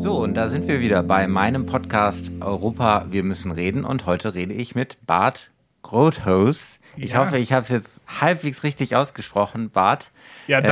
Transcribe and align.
So, 0.00 0.18
und 0.22 0.34
da 0.34 0.48
sind 0.48 0.68
wir 0.68 0.80
wieder 0.80 1.02
bei 1.02 1.26
meinem 1.26 1.66
Podcast 1.66 2.30
Europa, 2.40 3.06
wir 3.10 3.24
müssen 3.24 3.50
reden. 3.50 3.84
Und 3.84 4.06
heute 4.06 4.34
rede 4.34 4.54
ich 4.54 4.74
mit 4.74 4.96
Bart 5.06 5.50
Grothaus. 5.82 6.78
Ich 6.96 7.12
Ja. 7.12 7.18
hoffe, 7.18 7.38
ich 7.38 7.52
habe 7.52 7.62
es 7.62 7.68
jetzt 7.70 8.00
halbwegs 8.20 8.62
richtig 8.62 8.94
ausgesprochen, 8.94 9.70
Bart. 9.70 10.12
Ja, 10.46 10.58
Äh, 10.60 10.62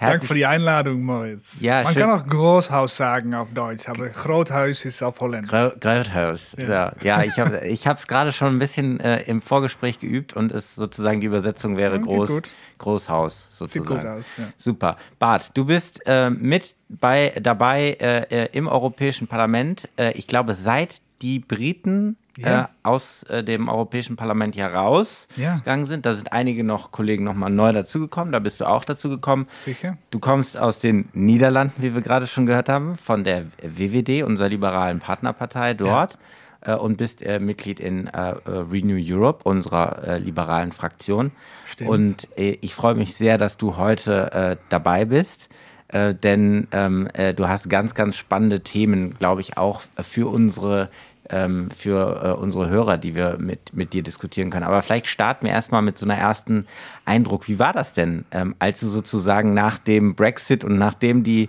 dank. 0.00 0.10
Dank 0.10 0.12
herzlich- 0.12 0.28
für 0.28 0.34
die 0.34 0.46
Einladung, 0.46 1.02
Moritz. 1.02 1.60
Ja, 1.60 1.82
Man 1.82 1.92
schön. 1.92 2.02
kann 2.02 2.10
auch 2.20 2.26
Großhaus 2.26 2.96
sagen 2.96 3.34
auf 3.34 3.52
Deutsch, 3.52 3.88
aber 3.88 4.08
Groothuis 4.08 4.84
ist 4.84 5.02
auf 5.02 5.20
Holländisch. 5.20 5.50
Gro- 5.50 5.72
Grothaus. 5.78 6.56
Ja, 6.58 6.92
so, 6.98 7.06
ja 7.06 7.22
ich 7.22 7.38
habe 7.86 7.98
es 7.98 8.06
gerade 8.08 8.32
schon 8.32 8.54
ein 8.56 8.58
bisschen 8.58 8.98
äh, 9.00 9.22
im 9.22 9.40
Vorgespräch 9.40 9.98
geübt 9.98 10.34
und 10.34 10.50
es 10.52 10.74
sozusagen 10.74 11.20
die 11.20 11.26
Übersetzung 11.26 11.76
wäre 11.76 11.96
Ja, 11.96 12.02
Groß, 12.02 12.28
gut. 12.30 12.48
Großhaus 12.78 13.42
Sieht 13.44 13.52
sozusagen. 13.54 14.00
gut 14.00 14.06
aus, 14.08 14.26
ja. 14.38 14.44
Super. 14.56 14.96
Bart, 15.18 15.50
du 15.54 15.64
bist 15.66 16.00
äh, 16.06 16.30
mit 16.30 16.74
bei, 16.88 17.32
dabei 17.40 17.96
äh, 18.00 18.44
äh, 18.44 18.48
im 18.52 18.66
Europäischen 18.66 19.26
Parlament. 19.28 19.88
Äh, 19.96 20.12
ich 20.12 20.26
glaube, 20.26 20.54
seit 20.54 21.02
die 21.22 21.38
Briten 21.38 22.16
Ja. 22.40 22.62
äh, 22.62 22.66
aus 22.82 23.22
äh, 23.24 23.44
dem 23.44 23.68
Europäischen 23.68 24.16
Parlament 24.16 24.56
Ja. 24.56 24.68
herausgegangen 24.68 25.84
sind. 25.86 26.06
Da 26.06 26.12
sind 26.12 26.32
einige 26.32 26.64
noch 26.64 26.90
Kollegen 26.90 27.24
noch 27.24 27.34
mal 27.34 27.50
neu 27.50 27.72
dazugekommen. 27.72 28.32
Da 28.32 28.38
bist 28.38 28.60
du 28.60 28.64
auch 28.66 28.84
dazugekommen. 28.84 29.46
Sicher? 29.58 29.96
Du 30.10 30.18
kommst 30.18 30.58
aus 30.58 30.78
den 30.80 31.08
Niederlanden, 31.12 31.82
wie 31.82 31.94
wir 31.94 32.00
gerade 32.02 32.26
schon 32.26 32.46
gehört 32.46 32.68
haben, 32.68 32.96
von 32.96 33.24
der 33.24 33.46
WWD, 33.62 34.22
unserer 34.24 34.48
liberalen 34.48 34.98
Partnerpartei 35.00 35.74
dort. 35.74 36.18
äh, 36.62 36.74
Und 36.74 36.98
bist 36.98 37.22
äh, 37.22 37.38
Mitglied 37.38 37.80
in 37.80 38.06
äh, 38.08 38.30
äh, 38.32 38.36
Renew 38.70 38.98
Europe, 39.00 39.40
unserer 39.44 40.02
äh, 40.06 40.18
liberalen 40.18 40.72
Fraktion. 40.72 41.32
Stimmt. 41.64 41.90
Und 41.90 42.28
äh, 42.38 42.58
ich 42.60 42.74
freue 42.74 42.94
mich 42.94 43.14
sehr, 43.14 43.38
dass 43.38 43.56
du 43.56 43.76
heute 43.78 44.32
äh, 44.32 44.56
dabei 44.68 45.06
bist, 45.06 45.48
äh, 45.88 46.14
denn 46.14 46.68
ähm, 46.72 47.08
äh, 47.14 47.32
du 47.32 47.48
hast 47.48 47.70
ganz, 47.70 47.94
ganz 47.94 48.16
spannende 48.16 48.60
Themen, 48.60 49.14
glaube 49.18 49.40
ich, 49.40 49.56
auch 49.56 49.80
für 50.00 50.28
unsere 50.30 50.90
ähm, 51.30 51.68
für 51.70 52.22
äh, 52.36 52.40
unsere 52.40 52.68
Hörer, 52.68 52.98
die 52.98 53.14
wir 53.14 53.36
mit, 53.38 53.74
mit 53.74 53.92
dir 53.92 54.02
diskutieren 54.02 54.50
können. 54.50 54.64
Aber 54.64 54.82
vielleicht 54.82 55.06
starten 55.06 55.46
wir 55.46 55.52
erstmal 55.52 55.82
mit 55.82 55.96
so 55.96 56.04
einer 56.04 56.16
ersten 56.16 56.66
Eindruck. 57.04 57.48
Wie 57.48 57.58
war 57.58 57.72
das 57.72 57.92
denn, 57.94 58.24
ähm, 58.30 58.54
als 58.58 58.80
du 58.80 58.86
sozusagen 58.88 59.54
nach 59.54 59.78
dem 59.78 60.14
Brexit 60.14 60.64
und 60.64 60.76
nachdem 60.76 61.22
die 61.22 61.48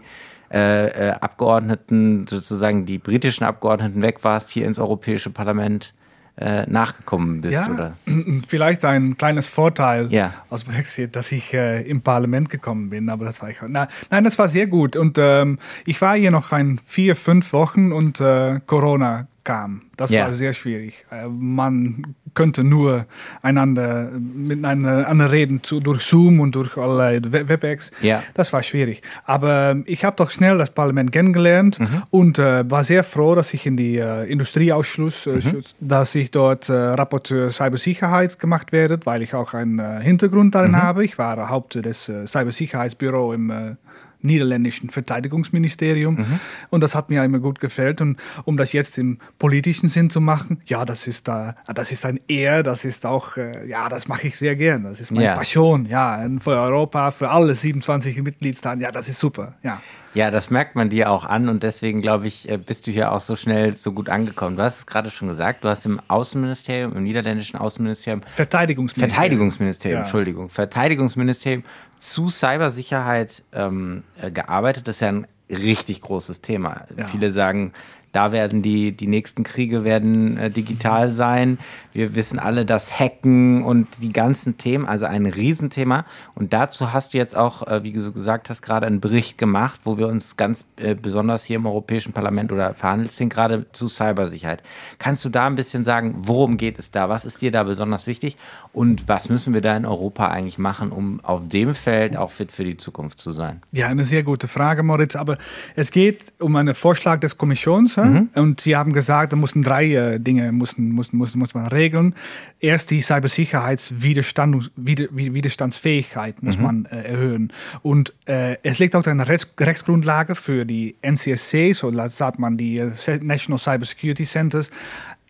äh, 0.53 1.09
äh, 1.09 1.11
Abgeordneten, 1.11 2.27
sozusagen 2.27 2.85
die 2.85 2.97
britischen 2.97 3.43
Abgeordneten 3.45 4.01
weg 4.01 4.23
warst, 4.23 4.49
hier 4.49 4.65
ins 4.65 4.79
Europäische 4.79 5.29
Parlament 5.29 5.93
äh, 6.37 6.69
nachgekommen 6.69 7.41
bist? 7.41 7.53
Ja, 7.53 7.73
Oder? 7.73 7.93
vielleicht 8.47 8.83
ein 8.85 9.17
kleines 9.17 9.45
Vorteil 9.45 10.11
Ja. 10.11 10.33
aus 10.49 10.63
Brexit, 10.63 11.15
dass 11.15 11.31
ich 11.31 11.53
äh, 11.53 11.81
im 11.83 12.01
Parlament 12.01 12.49
gekommen 12.49 12.89
bin, 12.89 13.09
aber 13.09 13.25
das 13.25 13.41
war 13.41 13.49
ich. 13.49 13.57
Na, 13.67 13.87
nein, 14.09 14.23
das 14.23 14.37
war 14.37 14.47
sehr 14.47 14.67
gut. 14.67 14.95
Und 14.95 15.17
ähm, 15.19 15.57
ich 15.85 16.01
war 16.01 16.15
hier 16.15 16.31
noch 16.31 16.51
ein 16.51 16.79
vier, 16.85 17.15
fünf 17.15 17.53
Wochen 17.53 17.91
und 17.91 18.19
äh, 18.21 18.59
Corona 18.65 19.27
kam. 19.43 19.81
Das 19.97 20.11
Ja. 20.11 20.25
war 20.25 20.31
sehr 20.31 20.53
schwierig. 20.53 21.05
Äh, 21.11 21.27
man 21.27 22.15
könnte 22.33 22.63
nur 22.63 23.05
einander 23.41 24.09
miteinander 24.11 25.31
reden 25.31 25.63
zu, 25.63 25.79
durch 25.79 26.01
Zoom 26.03 26.39
und 26.39 26.55
durch 26.55 26.77
alle 26.77 27.21
We- 27.25 27.49
WebEx. 27.49 27.91
Ja. 28.01 28.23
Das 28.33 28.53
war 28.53 28.63
schwierig. 28.63 29.01
Aber 29.25 29.77
ich 29.85 30.05
habe 30.05 30.15
doch 30.15 30.29
schnell 30.31 30.57
das 30.57 30.69
Parlament 30.69 31.11
kennengelernt 31.11 31.79
Mhm. 31.79 32.03
und 32.09 32.39
äh, 32.39 32.69
war 32.69 32.83
sehr 32.83 33.03
froh, 33.03 33.35
dass 33.35 33.53
ich 33.53 33.65
in 33.65 33.77
die 33.77 33.97
äh, 33.97 34.31
Industrieausschuss, 34.31 35.27
äh, 35.27 35.31
Mhm. 35.37 35.63
dass 35.79 36.15
ich 36.15 36.31
dort 36.31 36.69
äh, 36.69 36.73
Rapporteur 36.73 37.49
Cybersicherheit 37.49 38.37
gemacht 38.39 38.71
werde, 38.71 38.99
weil 39.05 39.21
ich 39.23 39.33
auch 39.33 39.53
einen 39.53 39.79
äh, 39.79 40.01
Hintergrund 40.01 40.55
darin 40.55 40.71
Mhm. 40.71 40.81
habe. 40.83 41.03
Ich 41.05 41.17
war 41.17 41.49
Haupt 41.49 41.75
des 41.75 42.07
äh, 42.09 42.25
Cybersicherheitsbüro 42.27 43.33
im 43.33 43.77
niederländischen 44.23 44.89
Verteidigungsministerium 44.89 46.15
Mhm. 46.15 46.39
und 46.69 46.81
das 46.81 46.95
hat 46.95 47.09
mir 47.09 47.23
immer 47.23 47.39
gut 47.39 47.59
gefällt 47.59 48.01
und 48.01 48.17
um 48.45 48.57
das 48.57 48.73
jetzt 48.73 48.97
im 48.97 49.17
politischen 49.39 49.87
Sinn 49.89 50.09
zu 50.09 50.21
machen, 50.21 50.61
ja, 50.65 50.85
das 50.85 51.07
ist 51.07 51.27
da, 51.27 51.55
das 51.73 51.91
ist 51.91 52.05
ein 52.05 52.19
Ehr, 52.27 52.63
das 52.63 52.85
ist 52.85 53.05
auch, 53.05 53.37
äh, 53.37 53.67
ja, 53.67 53.89
das 53.89 54.07
mache 54.07 54.27
ich 54.27 54.37
sehr 54.37 54.55
gern, 54.55 54.83
das 54.83 54.99
ist 55.01 55.11
meine 55.11 55.25
Ja. 55.25 55.35
Passion, 55.35 55.85
ja, 55.85 56.25
für 56.39 56.51
Europa, 56.59 57.11
für 57.11 57.29
alle 57.29 57.55
27 57.55 58.21
Mitgliedstaaten, 58.21 58.81
ja, 58.81 58.91
das 58.91 59.07
ist 59.09 59.19
super, 59.19 59.55
ja. 59.63 59.81
Ja, 60.13 60.29
das 60.29 60.49
merkt 60.49 60.75
man 60.75 60.89
dir 60.89 61.09
auch 61.09 61.23
an 61.23 61.47
und 61.47 61.63
deswegen 61.63 62.01
glaube 62.01 62.27
ich, 62.27 62.49
äh, 62.49 62.57
bist 62.57 62.85
du 62.85 62.91
hier 62.91 63.13
auch 63.13 63.21
so 63.21 63.37
schnell 63.37 63.73
so 63.77 63.93
gut 63.93 64.09
angekommen. 64.09 64.57
Du 64.57 64.61
hast 64.63 64.79
es 64.79 64.85
gerade 64.85 65.09
schon 65.09 65.29
gesagt, 65.29 65.63
du 65.63 65.69
hast 65.69 65.85
im 65.85 66.01
Außenministerium, 66.09 66.93
im 66.97 67.03
niederländischen 67.03 67.55
Außenministerium, 67.57 68.21
Verteidigungsministerium. 68.35 69.09
Verteidigungsministerium, 69.15 69.95
Ja. 69.99 70.01
Entschuldigung, 70.01 70.49
Verteidigungsministerium 70.49 71.63
zu 72.01 72.29
Cybersicherheit 72.29 73.43
ähm, 73.53 74.03
äh, 74.19 74.31
gearbeitet. 74.31 74.87
Das 74.87 74.95
ist 74.95 75.01
ja 75.01 75.09
ein 75.09 75.27
richtig 75.49 76.01
großes 76.01 76.41
Thema. 76.41 76.87
Ja. 76.97 77.05
Viele 77.07 77.31
sagen, 77.31 77.73
da 78.11 78.31
werden 78.31 78.61
die, 78.61 78.91
die 78.91 79.07
nächsten 79.07 79.43
Kriege 79.43 79.83
werden 79.83 80.37
äh, 80.37 80.49
digital 80.49 81.09
sein. 81.09 81.59
Wir 81.93 82.15
wissen 82.15 82.39
alle, 82.39 82.65
dass 82.65 82.99
Hacken 82.99 83.63
und 83.63 83.87
die 84.01 84.11
ganzen 84.11 84.57
Themen, 84.57 84.85
also 84.85 85.05
ein 85.05 85.25
Riesenthema. 85.25 86.05
Und 86.35 86.53
dazu 86.53 86.91
hast 86.91 87.13
du 87.13 87.17
jetzt 87.17 87.35
auch, 87.35 87.67
äh, 87.67 87.83
wie 87.83 87.93
du 87.93 88.11
gesagt 88.11 88.49
hast, 88.49 88.61
gerade 88.61 88.85
einen 88.85 88.99
Bericht 88.99 89.37
gemacht, 89.37 89.81
wo 89.83 89.97
wir 89.97 90.07
uns 90.07 90.35
ganz 90.35 90.65
äh, 90.75 90.95
besonders 90.95 91.45
hier 91.45 91.57
im 91.57 91.65
Europäischen 91.65 92.11
Parlament 92.11 92.51
oder 92.51 92.73
verhandelt 92.73 93.11
sind, 93.11 93.29
gerade 93.29 93.65
zu 93.71 93.87
Cybersicherheit. 93.87 94.61
Kannst 94.99 95.23
du 95.23 95.29
da 95.29 95.47
ein 95.47 95.55
bisschen 95.55 95.85
sagen, 95.85 96.15
worum 96.19 96.57
geht 96.57 96.79
es 96.79 96.91
da? 96.91 97.07
Was 97.07 97.25
ist 97.25 97.41
dir 97.41 97.51
da 97.51 97.63
besonders 97.63 98.07
wichtig? 98.07 98.37
Und 98.73 99.07
was 99.07 99.29
müssen 99.29 99.53
wir 99.53 99.61
da 99.61 99.75
in 99.75 99.85
Europa 99.85 100.27
eigentlich 100.27 100.57
machen, 100.57 100.91
um 100.91 101.19
auf 101.23 101.41
dem 101.47 101.75
Feld 101.75 102.17
auch 102.17 102.31
fit 102.31 102.51
für 102.51 102.63
die 102.63 102.77
Zukunft 102.77 103.19
zu 103.19 103.31
sein? 103.31 103.61
Ja, 103.71 103.87
eine 103.87 104.05
sehr 104.05 104.23
gute 104.23 104.47
Frage, 104.47 104.83
Moritz. 104.83 105.15
Aber 105.15 105.37
es 105.75 105.91
geht 105.91 106.33
um 106.39 106.55
einen 106.57 106.75
Vorschlag 106.75 107.19
des 107.21 107.37
Kommissions. 107.37 108.00
Hä? 108.03 108.09
Mhm. 108.09 108.29
Und 108.35 108.61
Sie 108.61 108.75
haben 108.75 108.93
gesagt, 108.93 109.33
da 109.33 109.37
mussten 109.37 109.61
drei 109.61 109.93
äh, 109.93 110.19
Dinge 110.19 110.51
müssen, 110.51 110.89
müssen, 110.93 111.17
muss, 111.17 111.35
muss 111.35 111.53
man 111.53 111.67
regeln. 111.67 112.15
Erst 112.59 112.91
die 112.91 113.01
Cybersicherheitswiderstand, 113.01 114.71
Wider, 114.75 115.05
Widerstandsfähigkeit 115.11 116.41
muss 116.43 116.57
Mhm. 116.57 116.63
man 116.63 116.85
äh, 116.85 117.03
erhöhen. 117.03 117.51
Und 117.81 118.13
äh, 118.25 118.57
es 118.63 118.79
liegt 118.79 118.95
auch 118.95 119.05
eine 119.05 119.27
Rechts, 119.27 119.53
Rechtsgrundlage 119.59 120.35
für 120.35 120.65
die 120.65 120.95
NCSC, 121.01 121.73
so 121.73 121.91
sagt 122.09 122.39
man 122.39 122.57
die 122.57 122.77
äh, 122.77 122.91
National 123.21 123.59
Cyber 123.59 123.85
Security 123.85 124.23
Centers. 124.23 124.69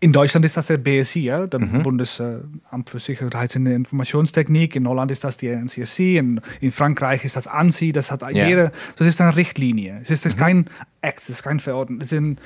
In 0.02 0.12
Deutschland 0.12 0.44
ist 0.44 0.56
das 0.56 0.66
der 0.66 0.78
BSI, 0.78 1.20
ja, 1.20 1.46
der 1.46 1.60
Mhm. 1.60 1.84
Bundesamt 1.84 2.90
für 2.90 2.98
Sicherheits- 2.98 3.54
und 3.54 3.66
Informationstechnik. 3.66 4.74
In 4.74 4.88
Holland 4.88 5.12
ist 5.12 5.22
das 5.22 5.36
die 5.36 5.46
NCSC. 5.46 6.16
In, 6.18 6.40
in 6.60 6.72
Frankreich 6.72 7.24
ist 7.24 7.36
das 7.36 7.46
ANSI. 7.46 7.92
Das 7.92 8.10
hat 8.10 8.22
Ja. 8.32 8.48
jede, 8.48 8.72
das 8.96 9.06
ist 9.06 9.20
eine 9.20 9.36
Richtlinie. 9.36 10.00
Es 10.02 10.10
ist, 10.10 10.24
das 10.26 10.34
Mhm. 10.34 10.40
kein 10.40 10.66
Act, 11.02 11.20
es 11.20 11.30
ist 11.30 11.44
kein 11.44 11.60
Verordnung. 11.60 12.00
Es 12.00 12.08
sind, 12.08 12.40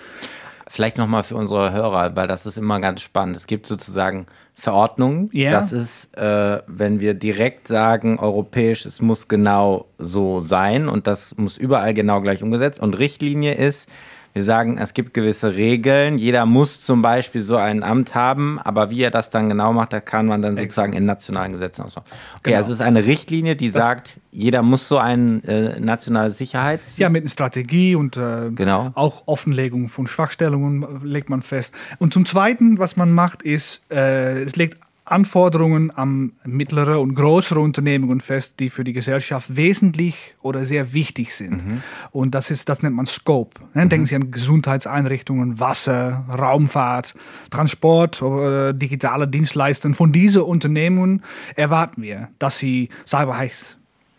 Vielleicht 0.68 0.98
nochmal 0.98 1.22
für 1.22 1.36
unsere 1.36 1.72
Hörer, 1.72 2.14
weil 2.16 2.26
das 2.26 2.44
ist 2.44 2.58
immer 2.58 2.78
ganz 2.80 3.00
spannend. 3.00 3.36
Es 3.36 3.46
gibt 3.46 3.66
sozusagen 3.66 4.26
Verordnungen. 4.58 5.28
Ja. 5.32 5.50
Das 5.52 5.70
ist, 5.72 6.16
äh, 6.16 6.60
wenn 6.66 6.98
wir 6.98 7.12
direkt 7.12 7.68
sagen, 7.68 8.18
europäisch, 8.18 8.86
es 8.86 9.02
muss 9.02 9.28
genau 9.28 9.84
so 9.98 10.40
sein 10.40 10.88
und 10.88 11.06
das 11.06 11.36
muss 11.36 11.58
überall 11.58 11.92
genau 11.92 12.22
gleich 12.22 12.42
umgesetzt. 12.42 12.80
Und 12.80 12.98
Richtlinie 12.98 13.52
ist, 13.54 13.86
wir 14.32 14.42
sagen, 14.42 14.76
es 14.76 14.92
gibt 14.92 15.14
gewisse 15.14 15.54
Regeln. 15.56 16.18
Jeder 16.18 16.44
muss 16.44 16.82
zum 16.82 17.00
Beispiel 17.00 17.40
so 17.40 17.56
ein 17.56 17.82
Amt 17.82 18.14
haben, 18.14 18.58
aber 18.58 18.90
wie 18.90 19.00
er 19.02 19.10
das 19.10 19.30
dann 19.30 19.48
genau 19.48 19.72
macht, 19.72 19.94
da 19.94 20.00
kann 20.00 20.26
man 20.26 20.42
dann 20.42 20.58
sozusagen 20.58 20.92
in 20.92 21.06
nationalen 21.06 21.52
Gesetzen 21.52 21.80
ausmachen. 21.84 22.04
Okay, 22.32 22.50
Genau. 22.50 22.56
also 22.58 22.72
es 22.72 22.80
ist 22.80 22.84
eine 22.84 23.06
Richtlinie, 23.06 23.56
die 23.56 23.70
sagt, 23.70 24.20
jeder 24.30 24.60
muss 24.62 24.88
so 24.88 24.98
ein 24.98 25.42
äh, 25.44 25.80
nationales 25.80 26.36
Sicherheits... 26.36 26.98
ja, 26.98 27.08
mit 27.08 27.22
einer 27.22 27.30
Strategie 27.30 27.94
und 27.94 28.18
äh, 28.18 28.50
Genau. 28.54 28.90
auch 28.94 29.22
Offenlegung 29.24 29.88
von 29.88 30.06
Schwachstellungen 30.06 30.82
äh, 30.82 30.86
legt 31.06 31.30
man 31.30 31.40
fest. 31.40 31.72
Und 31.98 32.12
zum 32.12 32.26
Zweiten, 32.26 32.78
was 32.78 32.94
man 32.98 33.12
macht, 33.12 33.40
ist, 33.42 33.90
äh, 33.90 34.45
es 34.46 34.56
legt 34.56 34.78
Anforderungen 35.06 35.92
an 35.92 36.32
mittlere 36.44 36.98
und 36.98 37.14
größere 37.14 37.60
Unternehmungen 37.60 38.20
fest, 38.20 38.58
die 38.58 38.70
für 38.70 38.82
die 38.82 38.92
Gesellschaft 38.92 39.56
wesentlich 39.56 40.16
oder 40.42 40.64
sehr 40.64 40.92
wichtig 40.92 41.32
sind. 41.32 41.62
Und 42.10 42.34
das 42.34 42.50
ist, 42.50 42.68
das 42.68 42.82
nennt 42.82 42.96
man 42.96 43.06
Scope. 43.06 43.60
Ne? 43.74 43.86
Denken 43.86 44.06
Sie 44.06 44.16
an 44.16 44.32
Gesundheitseinrichtungen, 44.32 45.60
Wasser, 45.60 46.24
Raumfahrt, 46.28 47.14
Transport 47.50 48.20
oder 48.20 48.72
digitale 48.72 49.28
Dienstleistungen. 49.28 49.94
Von 49.94 50.10
diesen 50.10 50.42
Unternehmen 50.42 51.22
erwarten 51.54 52.02
wir, 52.02 52.28
dass 52.40 52.58
sie 52.58 52.88
Cyberheits 53.06 53.76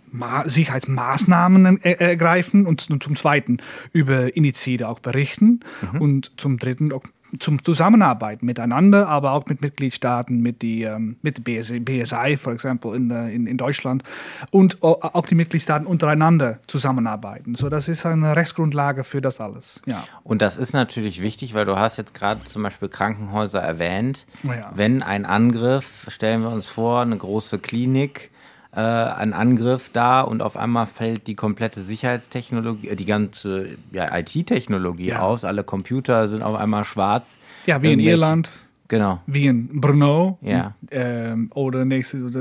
Ma 0.09 0.47
Sicherheitsmaßnahmen 0.47 1.81
er 1.83 1.99
ergreifen 1.99 2.65
und 2.65 2.79
zum 2.79 3.15
Zweiten 3.17 3.57
über 3.91 4.37
Initiative 4.37 4.87
auch 4.87 4.99
berichten 4.99 5.59
und 5.99 6.31
zum 6.37 6.57
Dritten 6.57 6.93
auch 6.93 7.03
zum 7.39 7.63
Zusammenarbeiten 7.63 8.45
miteinander, 8.45 9.07
aber 9.07 9.31
auch 9.33 9.45
mit 9.47 9.61
Mitgliedstaaten, 9.61 10.41
mit 10.41 10.61
die 10.61 10.83
ähm, 10.83 11.17
mit 11.21 11.43
BSI, 11.43 11.79
BSI, 11.79 12.37
for 12.37 12.53
example, 12.53 12.95
in, 12.95 13.11
äh, 13.11 13.29
in, 13.31 13.47
in 13.47 13.57
Deutschland 13.57 14.03
und 14.51 14.81
au- 14.83 14.99
auch 15.01 15.25
die 15.25 15.35
Mitgliedstaaten 15.35 15.85
untereinander 15.87 16.59
zusammenarbeiten. 16.67 17.55
So, 17.55 17.69
das 17.69 17.87
ist 17.87 18.05
eine 18.05 18.35
Rechtsgrundlage 18.35 19.03
für 19.03 19.21
das 19.21 19.39
alles. 19.41 19.81
Ja. 19.85 20.03
Und 20.23 20.41
das 20.41 20.57
ist 20.57 20.73
natürlich 20.73 21.21
wichtig, 21.21 21.53
weil 21.53 21.65
du 21.65 21.77
hast 21.77 21.97
jetzt 21.97 22.13
gerade 22.13 22.41
zum 22.41 22.63
Beispiel 22.63 22.89
Krankenhäuser 22.89 23.61
erwähnt. 23.61 24.25
Ja. 24.43 24.71
Wenn 24.75 25.03
ein 25.03 25.25
Angriff, 25.25 26.05
stellen 26.09 26.41
wir 26.41 26.49
uns 26.49 26.67
vor, 26.67 27.01
eine 27.01 27.17
große 27.17 27.59
Klinik, 27.59 28.31
äh, 28.77 28.79
ein 28.79 29.33
Angriff 29.33 29.89
da 29.91 30.21
und 30.21 30.43
auf 30.43 30.55
einmal 30.55 30.85
fällt 30.85 31.25
die 31.25 31.33
komplette 31.33 31.81
Sicherheitstechnologie, 31.81 32.89
äh, 32.89 32.95
die 32.95 33.05
ganze 33.05 33.69
ja, 33.91 34.15
IT-Technologie 34.15 35.07
Ja. 35.07 35.21
aus. 35.21 35.43
Alle 35.45 35.63
Computer 35.63 36.27
sind 36.27 36.43
auf 36.43 36.55
einmal 36.55 36.83
schwarz. 36.83 37.39
Ja, 37.65 37.81
wie 37.81 37.91
in 37.93 37.99
Irland, 37.99 38.51
Genau. 38.87 39.19
wie 39.25 39.47
in 39.47 39.81
Brno 39.81 40.37
Ja. 40.41 40.75
ähm, 40.91 41.49
oder 41.55 41.85
nächste, 41.85 42.23
oder 42.23 42.39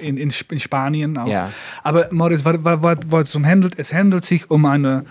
in, 0.00 0.16
in, 0.16 0.28
Sp- 0.34 0.52
in 0.52 0.58
Spanien 0.58 1.16
auch. 1.18 1.28
Ja. 1.28 1.50
Aber 1.84 2.08
Moritz, 2.10 2.44
was 2.44 3.34
es 3.34 3.44
handelt, 3.44 3.78
es 3.78 3.94
handelt 3.94 4.24
sich 4.24 4.50
um 4.50 4.64
eine, 4.66 5.04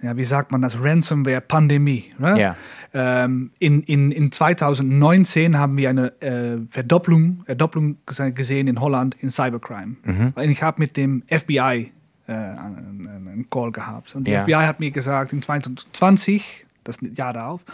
ja, 0.00 0.16
wie 0.16 0.24
sagt 0.24 0.52
man 0.52 0.62
das, 0.62 0.80
Ransomware-Pandemie. 0.80 2.12
ne? 2.18 2.40
Ja. 2.40 2.56
Ähm, 2.92 3.50
in, 3.60 3.82
in, 3.84 4.10
in 4.10 4.32
2019 4.32 5.56
haben 5.56 5.76
wir 5.76 5.90
eine 5.90 6.20
äh, 6.22 6.58
Verdopplung, 6.70 7.42
Verdopplung 7.46 7.98
gese- 8.06 8.32
gesehen 8.32 8.66
in 8.66 8.80
Holland 8.80 9.16
in 9.20 9.30
Cybercrime. 9.30 9.96
Mhm. 10.04 10.32
Ich 10.50 10.62
habe 10.62 10.80
mit 10.80 10.96
dem 10.96 11.22
FBI 11.28 11.92
äh, 12.26 12.32
einen, 12.32 13.08
einen 13.28 13.46
Call 13.50 13.70
gehabt. 13.70 14.14
Und 14.16 14.24
die 14.26 14.32
Ja. 14.32 14.42
FBI 14.42 14.52
hat 14.66 14.80
mir 14.80 14.90
gesagt, 14.90 15.32
in 15.32 15.40
2020, 15.40 16.66
das 16.84 16.98
Jahr 17.14 17.32
darauf, 17.32 17.64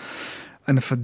eine 0.66 0.80
Ver 0.82 0.98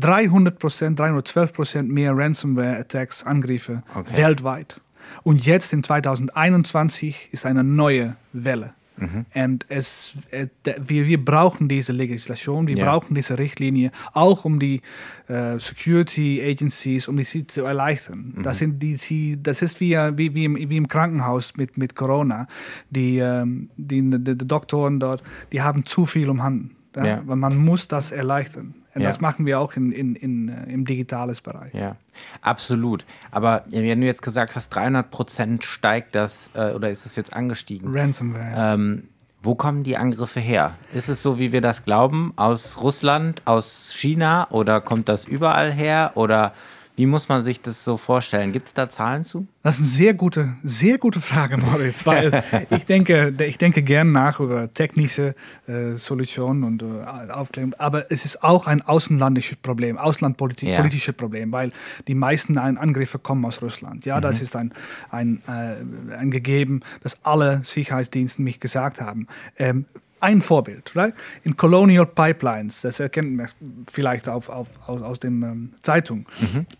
300 0.00 0.58
Prozent, 0.58 0.98
312 0.98 1.52
Prozent 1.52 1.90
mehr 1.90 2.16
Ransomware-Attacks, 2.16 3.24
Angriffe 3.24 3.82
Okay. 3.94 4.16
weltweit. 4.16 4.80
Und 5.22 5.44
jetzt 5.46 5.72
in 5.72 5.82
2021 5.82 7.30
ist 7.32 7.46
eine 7.46 7.64
neue 7.64 8.16
Welle. 8.32 8.74
Mhm. 8.96 9.24
Und 9.34 9.66
es, 9.68 10.14
äh, 10.30 10.48
wir, 10.78 11.06
wir 11.06 11.24
brauchen 11.24 11.68
diese 11.68 11.92
Legislation, 11.92 12.66
wir 12.66 12.76
Ja. 12.76 12.84
brauchen 12.84 13.14
diese 13.14 13.38
Richtlinie, 13.38 13.92
auch 14.12 14.44
um 14.44 14.58
die 14.58 14.82
äh, 15.28 15.58
Security 15.58 16.42
Agencies, 16.42 17.08
um 17.08 17.16
die 17.16 17.24
sie 17.24 17.46
zu 17.46 17.64
erleichtern. 17.64 18.34
Mhm. 18.36 18.42
Das, 18.42 18.58
sind 18.58 18.82
die, 18.82 18.96
sie, 18.96 19.38
das 19.42 19.62
ist 19.62 19.80
wie, 19.80 19.94
äh, 19.94 20.16
wie, 20.18 20.34
wie, 20.34 20.44
im, 20.44 20.56
wie 20.56 20.76
im 20.76 20.88
Krankenhaus 20.88 21.56
mit, 21.56 21.78
mit 21.78 21.94
Corona. 21.94 22.46
Die, 22.90 23.18
ähm, 23.18 23.70
die, 23.76 24.02
die, 24.02 24.36
die 24.36 24.46
Doktoren 24.46 25.00
dort, 25.00 25.22
die 25.52 25.62
haben 25.62 25.86
zu 25.86 26.06
viel 26.06 26.28
um 26.28 26.42
Hand. 26.42 26.70
Ja? 26.96 27.04
Ja. 27.04 27.22
Weil 27.24 27.36
man 27.36 27.56
muss 27.56 27.88
das 27.88 28.12
erleichtern. 28.12 28.74
Und 28.94 29.02
Ja. 29.02 29.08
das 29.08 29.20
machen 29.20 29.46
wir 29.46 29.60
auch 29.60 29.74
in, 29.76 29.92
in, 29.92 30.16
in, 30.16 30.48
äh, 30.48 30.72
im 30.72 30.84
digitales 30.84 31.40
Bereich. 31.40 31.72
Ja, 31.74 31.96
absolut. 32.42 33.04
Aber 33.30 33.64
wenn 33.70 34.00
du 34.00 34.06
jetzt 34.06 34.22
gesagt 34.22 34.56
hast, 34.56 34.70
300 34.70 35.10
Prozent 35.10 35.64
steigt 35.64 36.14
das, 36.14 36.50
äh, 36.54 36.72
oder 36.72 36.90
ist 36.90 37.06
es 37.06 37.14
jetzt 37.16 37.32
angestiegen? 37.32 37.88
Ransomware. 37.96 38.74
Ähm, 38.74 39.04
wo 39.42 39.54
kommen 39.54 39.84
die 39.84 39.96
Angriffe 39.96 40.40
her? 40.40 40.74
Ist 40.92 41.08
es 41.08 41.22
so, 41.22 41.38
wie 41.38 41.52
wir 41.52 41.60
das 41.60 41.84
glauben, 41.84 42.32
aus 42.36 42.82
Russland, 42.82 43.42
aus 43.46 43.92
China 43.94 44.48
oder 44.50 44.80
kommt 44.80 45.08
das 45.08 45.24
überall 45.24 45.72
her? 45.72 46.12
Oder 46.16 46.52
wie 47.00 47.06
muss 47.06 47.30
man 47.30 47.42
sich 47.42 47.62
das 47.62 47.82
so 47.82 47.96
vorstellen? 47.96 48.52
Gibt 48.52 48.66
es 48.68 48.74
da 48.74 48.90
Zahlen 48.90 49.24
zu? 49.24 49.46
Das 49.62 49.76
ist 49.76 49.80
eine 49.80 49.88
sehr 49.88 50.12
gute, 50.12 50.52
sehr 50.62 50.98
gute 50.98 51.22
Frage, 51.22 51.56
Moritz, 51.56 52.04
weil 52.04 52.44
ich 52.70 52.84
denke, 52.84 53.32
ich 53.46 53.56
denke 53.56 53.82
gern 53.82 54.12
nach 54.12 54.38
über 54.38 54.70
technische 54.74 55.34
äh, 55.66 55.94
Solutionen 55.94 56.62
und 56.62 56.82
äh, 56.82 57.30
Aufklärung, 57.32 57.72
aber 57.78 58.12
es 58.12 58.26
ist 58.26 58.44
auch 58.44 58.66
ein 58.66 58.82
außenlandisches 58.82 59.56
Problem, 59.62 59.96
auslandpolitisches 59.96 61.06
Ja. 61.06 61.12
Problem, 61.14 61.52
weil 61.52 61.72
die 62.06 62.14
meisten 62.14 62.58
An- 62.58 62.76
Angriffe 62.76 63.18
kommen 63.18 63.46
aus 63.46 63.62
Russland. 63.62 64.04
Ja, 64.04 64.20
das 64.20 64.42
ist 64.42 64.54
ein, 64.54 64.74
ein, 65.10 65.40
äh, 65.48 66.14
ein 66.14 66.30
Gegeben, 66.30 66.82
das 67.02 67.24
alle 67.24 67.60
Sicherheitsdienste 67.64 68.42
mich 68.42 68.60
gesagt 68.60 69.00
haben. 69.00 69.26
Ähm, 69.58 69.86
ein 70.20 70.42
Vorbild, 70.42 70.94
right? 70.94 71.14
In 71.42 71.56
Colonial 71.56 72.06
Pipelines, 72.06 72.82
das 72.82 73.00
erkennt 73.00 73.36
man 73.36 73.48
vielleicht 73.90 74.28
auf, 74.28 74.48
auf, 74.48 74.68
aus, 74.86 75.02
aus 75.02 75.20
dem 75.20 75.42
ähm, 75.42 75.70
Zeitung, 75.80 76.26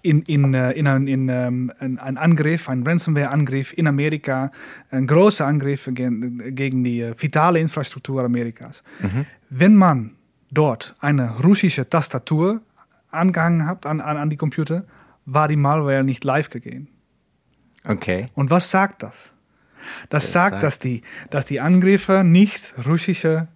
in, 0.03 0.23
in, 0.23 0.55
äh, 0.55 0.73
in, 0.73 0.87
ein, 0.87 1.07
in 1.07 1.29
ähm, 1.29 1.73
ein, 1.79 2.17
Angriff, 2.17 2.69
ein 2.69 2.87
Ransomware-Angriff 2.87 3.73
in 3.77 3.87
Amerika, 3.87 4.51
ein 4.91 5.07
großer 5.07 5.47
Angriff 5.47 5.89
gegen, 5.93 6.55
gegen 6.55 6.85
die 6.85 7.01
äh, 7.01 7.15
vitale 7.17 7.59
Infrastruktur 7.59 8.23
Amerikas. 8.23 8.83
Wenn 9.49 9.75
man 9.75 10.13
dort 10.51 10.95
eine 11.01 11.31
russische 11.43 11.89
Tastatur 11.89 12.61
angehangen 13.11 13.67
hat 13.67 13.87
an, 13.87 14.01
an, 14.01 14.17
an 14.17 14.31
die 14.31 14.37
Computer, 14.37 14.85
war 15.27 15.49
die 15.49 15.57
Malware 15.57 16.05
nicht 16.05 16.25
live 16.25 16.51
gegangen. 16.51 16.89
Okay. 17.85 18.29
Und 18.35 18.51
was 18.51 18.71
sagt 18.71 19.03
das? 19.03 19.33
Das 20.09 20.25
Das 20.25 20.33
sagt, 20.33 20.53
sagt- 20.55 20.63
dass 20.63 20.79
die, 20.79 21.03
dass 21.31 21.47
die 21.47 21.61
Angriffer 21.61 22.23
nicht 22.25 22.75
russische 22.87 23.49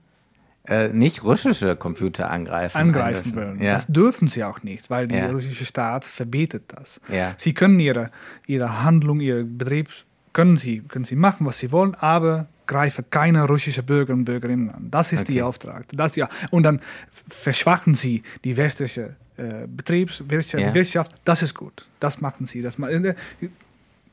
Äh, 0.66 0.88
nicht 0.88 1.22
russische 1.24 1.76
Computer 1.76 2.30
angreifen. 2.30 2.78
angreifen 2.78 3.36
wollen. 3.36 3.60
Ja. 3.62 3.72
Das 3.72 3.86
dürfen 3.86 4.28
sie 4.28 4.44
auch 4.44 4.62
nicht, 4.62 4.88
weil 4.88 5.06
der 5.08 5.26
Ja. 5.26 5.30
russische 5.30 5.66
Staat 5.66 6.06
verbietet 6.06 6.64
das. 6.68 7.02
Ja. 7.12 7.34
Sie 7.36 7.52
können 7.52 7.78
ihre, 7.80 8.10
ihre 8.46 8.82
Handlung, 8.82 9.20
ihr 9.20 9.44
Betrieb, 9.44 9.90
können 10.32 10.56
sie, 10.56 10.80
können 10.80 11.04
sie 11.04 11.16
machen, 11.16 11.44
was 11.44 11.58
sie 11.58 11.70
wollen, 11.70 11.94
aber 11.96 12.46
greifen 12.66 13.04
keine 13.10 13.44
russische 13.46 13.82
Bürger 13.82 14.14
und 14.14 14.24
Bürgerinnen 14.24 14.70
an. 14.70 14.90
Das 14.90 15.12
ist 15.12 15.24
Okay. 15.24 15.32
die 15.34 15.42
Auftrag. 15.42 15.84
Das, 15.92 16.16
ja. 16.16 16.30
Und 16.50 16.62
dann 16.62 16.80
verschwachen 17.28 17.94
sie 17.94 18.22
die 18.44 18.56
westliche 18.56 19.16
äh, 19.36 19.66
Betriebswirtschaft, 19.66 20.72
Wirtschaft. 20.74 21.12
Das 21.26 21.42
ist 21.42 21.54
gut. 21.54 21.86
Das 22.00 22.20
machen 22.22 22.46
sie. 22.46 22.62
Das, 22.62 22.78
ma- 22.78 22.88
äh, 22.88 23.14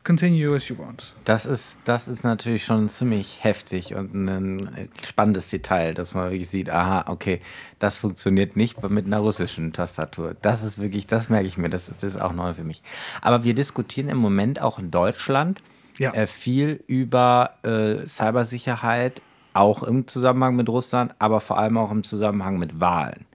continue 0.03 0.53
as 0.55 0.67
you 0.69 0.77
want. 0.77 1.13
Das 1.25 1.45
ist, 1.45 1.79
das 1.85 2.07
ist 2.07 2.23
natürlich 2.23 2.65
schon 2.65 2.87
ziemlich 2.89 3.43
heftig 3.43 3.93
und 3.95 4.13
ein 4.13 4.89
spannendes 5.07 5.47
Detail, 5.49 5.93
dass 5.93 6.13
man 6.13 6.31
wirklich 6.31 6.49
sieht, 6.49 6.69
aha, 6.69 7.05
okay, 7.07 7.39
das 7.79 7.97
funktioniert 7.97 8.55
nicht 8.55 8.81
mit 8.89 9.05
einer 9.05 9.19
russischen 9.19 9.73
Tastatur. 9.73 10.35
Das 10.41 10.63
ist 10.63 10.79
wirklich, 10.79 11.07
das 11.07 11.29
merke 11.29 11.47
ich 11.47 11.57
mir, 11.57 11.69
das, 11.69 11.87
das 11.87 12.03
ist 12.03 12.21
auch 12.21 12.33
neu 12.33 12.53
für 12.53 12.63
mich. 12.63 12.81
Aber 13.21 13.43
wir 13.43 13.53
diskutieren 13.53 14.09
im 14.09 14.17
Moment 14.17 14.59
auch 14.61 14.79
in 14.79 14.91
Deutschland 14.91 15.61
Ja. 15.97 16.11
äh, 16.13 16.25
viel 16.27 16.83
über 16.87 17.51
äh, 17.63 18.05
Cybersicherheit, 18.07 19.21
auch 19.53 19.83
im 19.83 20.07
Zusammenhang 20.07 20.55
mit 20.55 20.69
Russland, 20.69 21.13
aber 21.19 21.41
vor 21.41 21.59
allem 21.59 21.77
auch 21.77 21.91
im 21.91 22.03
Zusammenhang 22.03 22.57
mit 22.57 22.79
Wahlen. 22.79 23.25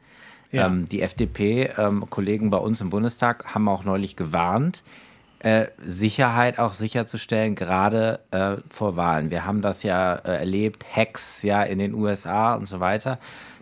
Ja. 0.50 0.66
Ähm, 0.66 0.88
die 0.88 1.02
FDP-Kollegen 1.02 2.50
bei 2.50 2.56
uns 2.58 2.80
im 2.80 2.90
Bundestag 2.90 3.54
haben 3.54 3.68
auch 3.68 3.84
neulich 3.84 4.16
gewarnt, 4.16 4.82
äh, 5.40 5.66
Sicherheit 5.84 6.58
auch 6.58 6.72
sicherzustellen, 6.72 7.54
gerade 7.54 8.20
äh, 8.30 8.56
vor 8.70 8.96
Wahlen. 8.96 9.30
Wir 9.30 9.44
haben 9.44 9.62
das 9.62 9.82
ja 9.82 10.14
äh, 10.14 10.38
erlebt, 10.38 10.86
Hacks 10.94 11.42
ja 11.42 11.62
in 11.62 11.78
den 11.78 11.94
USA 11.94 12.54
und 12.54 12.66
so 12.66 12.80
weiter, 12.80 13.18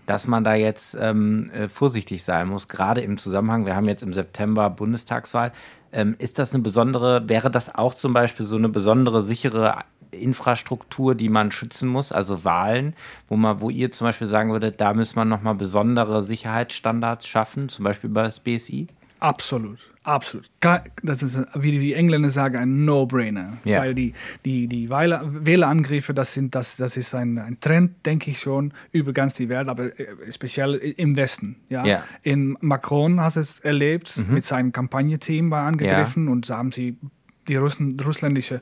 dass 0.06 0.26
man 0.26 0.44
da 0.44 0.54
jetzt 0.54 0.96
ähm, 1.00 1.50
äh, 1.50 1.68
vorsichtig 1.68 2.22
sein 2.22 2.48
muss, 2.48 2.68
gerade 2.68 3.00
im 3.00 3.16
Zusammenhang, 3.16 3.66
wir 3.66 3.74
haben 3.74 3.88
jetzt 3.88 4.02
im 4.02 4.12
September 4.12 4.70
Bundestagswahl. 4.70 5.52
Ähm, 5.92 6.16
ist 6.18 6.38
das 6.38 6.54
eine 6.54 6.62
besondere, 6.62 7.28
wäre 7.28 7.50
das 7.50 7.74
auch 7.74 7.94
zum 7.94 8.12
Beispiel 8.12 8.46
so 8.46 8.56
eine 8.56 8.68
besondere 8.68 9.22
sichere 9.22 9.78
Infrastruktur, 10.10 11.14
die 11.14 11.28
man 11.28 11.52
schützen 11.52 11.88
muss, 11.88 12.12
also 12.12 12.44
Wahlen, 12.44 12.94
wo 13.28 13.36
man, 13.36 13.60
wo 13.60 13.70
ihr 13.70 13.90
zum 13.90 14.06
Beispiel 14.06 14.26
sagen 14.26 14.52
würdet, 14.52 14.80
da 14.80 14.94
muss 14.94 15.16
man 15.16 15.28
nochmal 15.28 15.54
besondere 15.54 16.22
Sicherheitsstandards 16.22 17.26
schaffen, 17.26 17.68
zum 17.68 17.84
Beispiel 17.84 18.10
über 18.10 18.22
das 18.22 18.40
BSI? 18.40 18.86
Absolut, 19.24 19.78
absolut. 20.02 20.50
Das 21.02 21.22
ist, 21.22 21.40
wie 21.54 21.78
die 21.78 21.94
Engländer 21.94 22.28
sagen, 22.28 22.56
ein 22.56 22.84
No-Brainer. 22.84 23.56
Ja. 23.64 23.80
Weil 23.80 23.94
die, 23.94 24.12
die, 24.44 24.66
die 24.66 24.90
Wähler- 24.90 25.22
Wählerangriffe, 25.46 26.12
das, 26.12 26.34
sind, 26.34 26.54
das, 26.54 26.76
das 26.76 26.98
ist 26.98 27.14
ein, 27.14 27.38
ein 27.38 27.58
Trend, 27.58 28.04
denke 28.04 28.30
ich 28.30 28.38
schon, 28.38 28.74
über 28.92 29.14
ganz 29.14 29.34
die 29.36 29.48
Welt, 29.48 29.68
aber 29.68 29.98
äh, 29.98 30.30
speziell 30.30 30.74
im 30.74 31.16
Westen. 31.16 31.56
Ja? 31.70 31.86
Ja. 31.86 32.02
In 32.22 32.58
Macron 32.60 33.18
hast 33.18 33.36
du 33.36 33.40
es 33.40 33.60
erlebt, 33.60 34.22
mit 34.28 34.44
seinem 34.44 34.72
Kampagnenteam 34.72 35.50
war 35.50 35.64
angegriffen 35.66 36.28
und 36.28 36.50
da 36.50 36.58
haben 36.58 36.70
sie 36.70 36.98
die 37.48 37.56
Russen, 37.56 37.98
russländische 38.00 38.60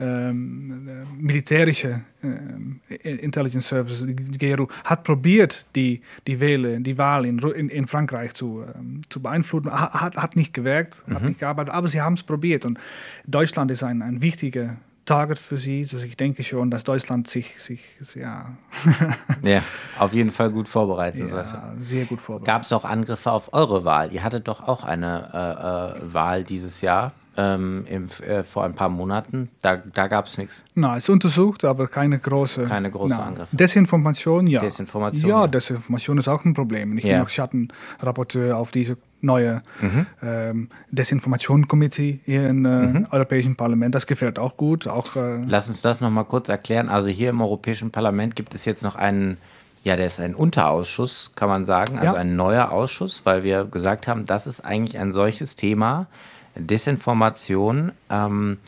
ähm, 0.00 0.88
äh, 0.88 1.04
militärische 1.22 2.00
ähm, 2.22 2.80
Intelligence 2.88 3.68
Service, 3.68 4.04
die 4.06 4.14
GRU, 4.38 4.66
hat 4.84 5.04
probiert, 5.04 5.66
die, 5.76 6.00
die, 6.26 6.40
Wähle, 6.40 6.80
die 6.80 6.96
Wahl 6.98 7.26
in, 7.26 7.38
in, 7.40 7.68
in 7.68 7.86
Frankreich 7.86 8.34
zu, 8.34 8.64
ähm, 8.74 9.02
zu 9.08 9.20
beeinflussen. 9.20 9.70
Ha- 9.70 10.00
Hat, 10.00 10.16
hat 10.16 10.36
nicht 10.36 10.54
gewirkt, 10.54 11.04
hat 11.10 11.22
nicht 11.24 11.40
gearbeitet, 11.40 11.74
aber 11.74 11.88
sie 11.88 12.00
haben 12.00 12.14
es 12.14 12.22
probiert. 12.22 12.64
Und 12.64 12.78
Deutschland 13.26 13.70
ist 13.70 13.82
ein, 13.82 14.02
ein 14.02 14.22
wichtiger 14.22 14.76
Target 15.04 15.38
für 15.40 15.58
sie. 15.58 15.80
Also 15.80 15.98
ich 15.98 16.16
denke 16.16 16.42
schon, 16.44 16.70
dass 16.70 16.84
Deutschland 16.84 17.26
sich, 17.28 17.60
sich 17.60 17.80
ja, 18.14 18.56
Ja, 19.42 19.62
auf 19.98 20.12
jeden 20.14 20.30
Fall 20.30 20.50
gut 20.50 20.68
vorbereitet. 20.68 21.28
sollte. 21.28 21.50
ja 21.54 21.74
sehr 21.80 22.04
gut 22.04 22.20
vorbereitet. 22.20 22.46
Gab 22.46 22.62
es 22.62 22.72
auch 22.72 22.84
Angriffe 22.84 23.30
auf 23.32 23.52
eure 23.52 23.84
Wahl? 23.84 24.12
Ihr 24.12 24.22
hattet 24.22 24.46
doch 24.48 24.66
auch 24.66 24.84
eine 24.84 25.98
äh, 26.00 26.06
äh, 26.06 26.14
Wahl 26.14 26.44
dieses 26.44 26.80
Jahr, 26.82 27.12
ähm, 27.36 27.84
im, 27.88 28.08
äh, 28.26 28.42
vor 28.44 28.64
ein 28.64 28.74
paar 28.74 28.88
Monaten. 28.90 29.48
Da, 29.62 29.76
da 29.76 30.06
gab 30.08 30.26
es 30.26 30.36
nichts. 30.36 30.62
Na, 30.74 30.96
es 30.96 31.04
ist 31.04 31.08
untersucht, 31.10 31.64
aber 31.64 31.88
keine 31.88 32.18
große, 32.18 32.64
Keine 32.64 32.90
große 32.90 33.14
na, 33.16 33.24
Angriffe. 33.26 33.56
Desinformation, 33.56 34.46
ja. 34.46 34.60
Desinformation, 34.60 35.30
Ja. 35.30 35.46
Desinformation 35.46 36.18
ist 36.18 36.28
auch 36.28 36.44
ein 36.44 36.52
Problem. 36.54 36.98
Ich 36.98 37.04
Ja. 37.04 37.14
bin 37.16 37.24
auch 37.24 37.28
Schattenrapporteur 37.30 38.56
auf 38.56 38.70
diese 38.70 38.96
neue 39.22 39.62
Mhm. 39.80 40.06
ähm, 40.22 40.68
Desinformation-Committee 40.90 42.20
hier 42.24 42.48
im 42.48 42.64
äh, 42.64 42.68
Mhm. 42.86 43.06
Europäischen 43.10 43.56
Parlament. 43.56 43.94
Das 43.94 44.06
gefällt 44.06 44.38
auch 44.38 44.56
gut. 44.56 44.86
Auch, 44.88 45.16
äh, 45.16 45.42
Lass 45.46 45.68
uns 45.68 45.80
das 45.82 46.00
nochmal 46.00 46.24
kurz 46.24 46.48
erklären. 46.48 46.88
Also 46.88 47.08
hier 47.08 47.30
im 47.30 47.40
Europäischen 47.40 47.90
Parlament 47.90 48.36
gibt 48.36 48.54
es 48.54 48.64
jetzt 48.64 48.82
noch 48.82 48.96
einen, 48.96 49.38
ja, 49.84 49.96
der 49.96 50.06
ist 50.06 50.20
ein 50.20 50.34
Unterausschuss, 50.34 51.32
kann 51.36 51.48
man 51.48 51.64
sagen, 51.64 51.98
also 51.98 52.14
Ja. 52.14 52.20
ein 52.20 52.36
neuer 52.36 52.70
Ausschuss, 52.72 53.22
weil 53.24 53.42
wir 53.42 53.64
gesagt 53.64 54.08
haben, 54.08 54.26
das 54.26 54.46
ist 54.46 54.60
eigentlich 54.60 54.98
ein 54.98 55.12
solches 55.12 55.56
Thema, 55.56 56.06
Desinformation, 56.56 57.92
ähm, 58.10 58.58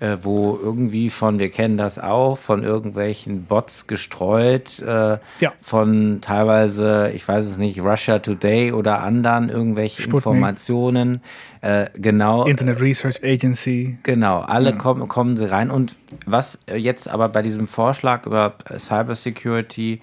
äh, 0.00 0.16
wo 0.22 0.58
irgendwie 0.60 1.08
von, 1.08 1.38
wir 1.38 1.50
kennen 1.50 1.76
das 1.78 1.98
auch, 1.98 2.36
von 2.36 2.64
irgendwelchen 2.64 3.44
Bots 3.44 3.86
gestreut, 3.86 4.80
äh, 4.80 5.18
Ja. 5.40 5.52
von 5.60 6.18
teilweise, 6.20 7.10
ich 7.14 7.26
weiß 7.26 7.46
es 7.46 7.58
nicht, 7.58 7.80
Russia 7.80 8.18
Today 8.18 8.72
oder 8.72 9.02
anderen 9.02 9.48
irgendwelche 9.50 10.02
Sputnik. 10.02 10.26
Informationen. 10.26 11.20
Äh, 11.60 11.86
genau. 11.94 12.44
Internet 12.44 12.80
Research 12.80 13.22
Agency. 13.22 13.96
Genau, 14.02 14.40
alle 14.40 14.76
kommen, 14.76 15.06
kommen 15.08 15.36
sie 15.36 15.48
rein. 15.50 15.70
Und 15.70 15.96
was 16.26 16.58
äh, 16.66 16.76
jetzt 16.76 17.08
aber 17.08 17.28
bei 17.28 17.42
diesem 17.42 17.66
Vorschlag 17.66 18.26
über 18.26 18.54
äh, 18.68 18.78
Cybersecurity, 18.78 20.00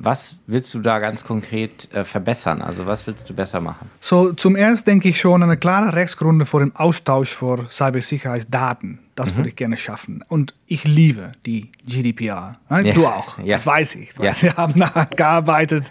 was 0.00 0.36
willst 0.46 0.72
du 0.74 0.80
da 0.80 0.98
ganz 0.98 1.24
konkret 1.24 1.92
äh, 1.92 2.04
verbessern? 2.04 2.62
Also 2.62 2.86
was 2.86 3.06
willst 3.06 3.28
du 3.28 3.34
besser 3.34 3.60
machen? 3.60 3.90
So, 4.00 4.32
zum 4.32 4.56
erst 4.56 4.86
denke 4.86 5.08
ich 5.08 5.20
schon 5.20 5.42
eine 5.42 5.56
klare 5.56 5.94
Rechtsgründe 5.94 6.46
vor 6.46 6.60
dem 6.60 6.74
Austausch 6.76 7.34
von 7.34 7.68
Cybersicherheitsdaten. 7.70 9.00
Das 9.18 9.36
würde 9.36 9.48
ich 9.48 9.56
gerne 9.56 9.76
schaffen. 9.76 10.24
Und 10.28 10.54
ich 10.66 10.84
liebe 10.84 11.32
die 11.44 11.70
GDPR. 11.86 12.58
Ja. 12.70 12.82
Du 12.92 13.06
auch. 13.06 13.38
Ja. 13.38 13.56
Das 13.56 13.66
weiß 13.66 13.96
ich. 13.96 14.10
Ja. 14.20 14.32
Sie 14.32 14.50
haben 14.50 14.78
daran 14.78 15.08
gearbeitet. 15.16 15.90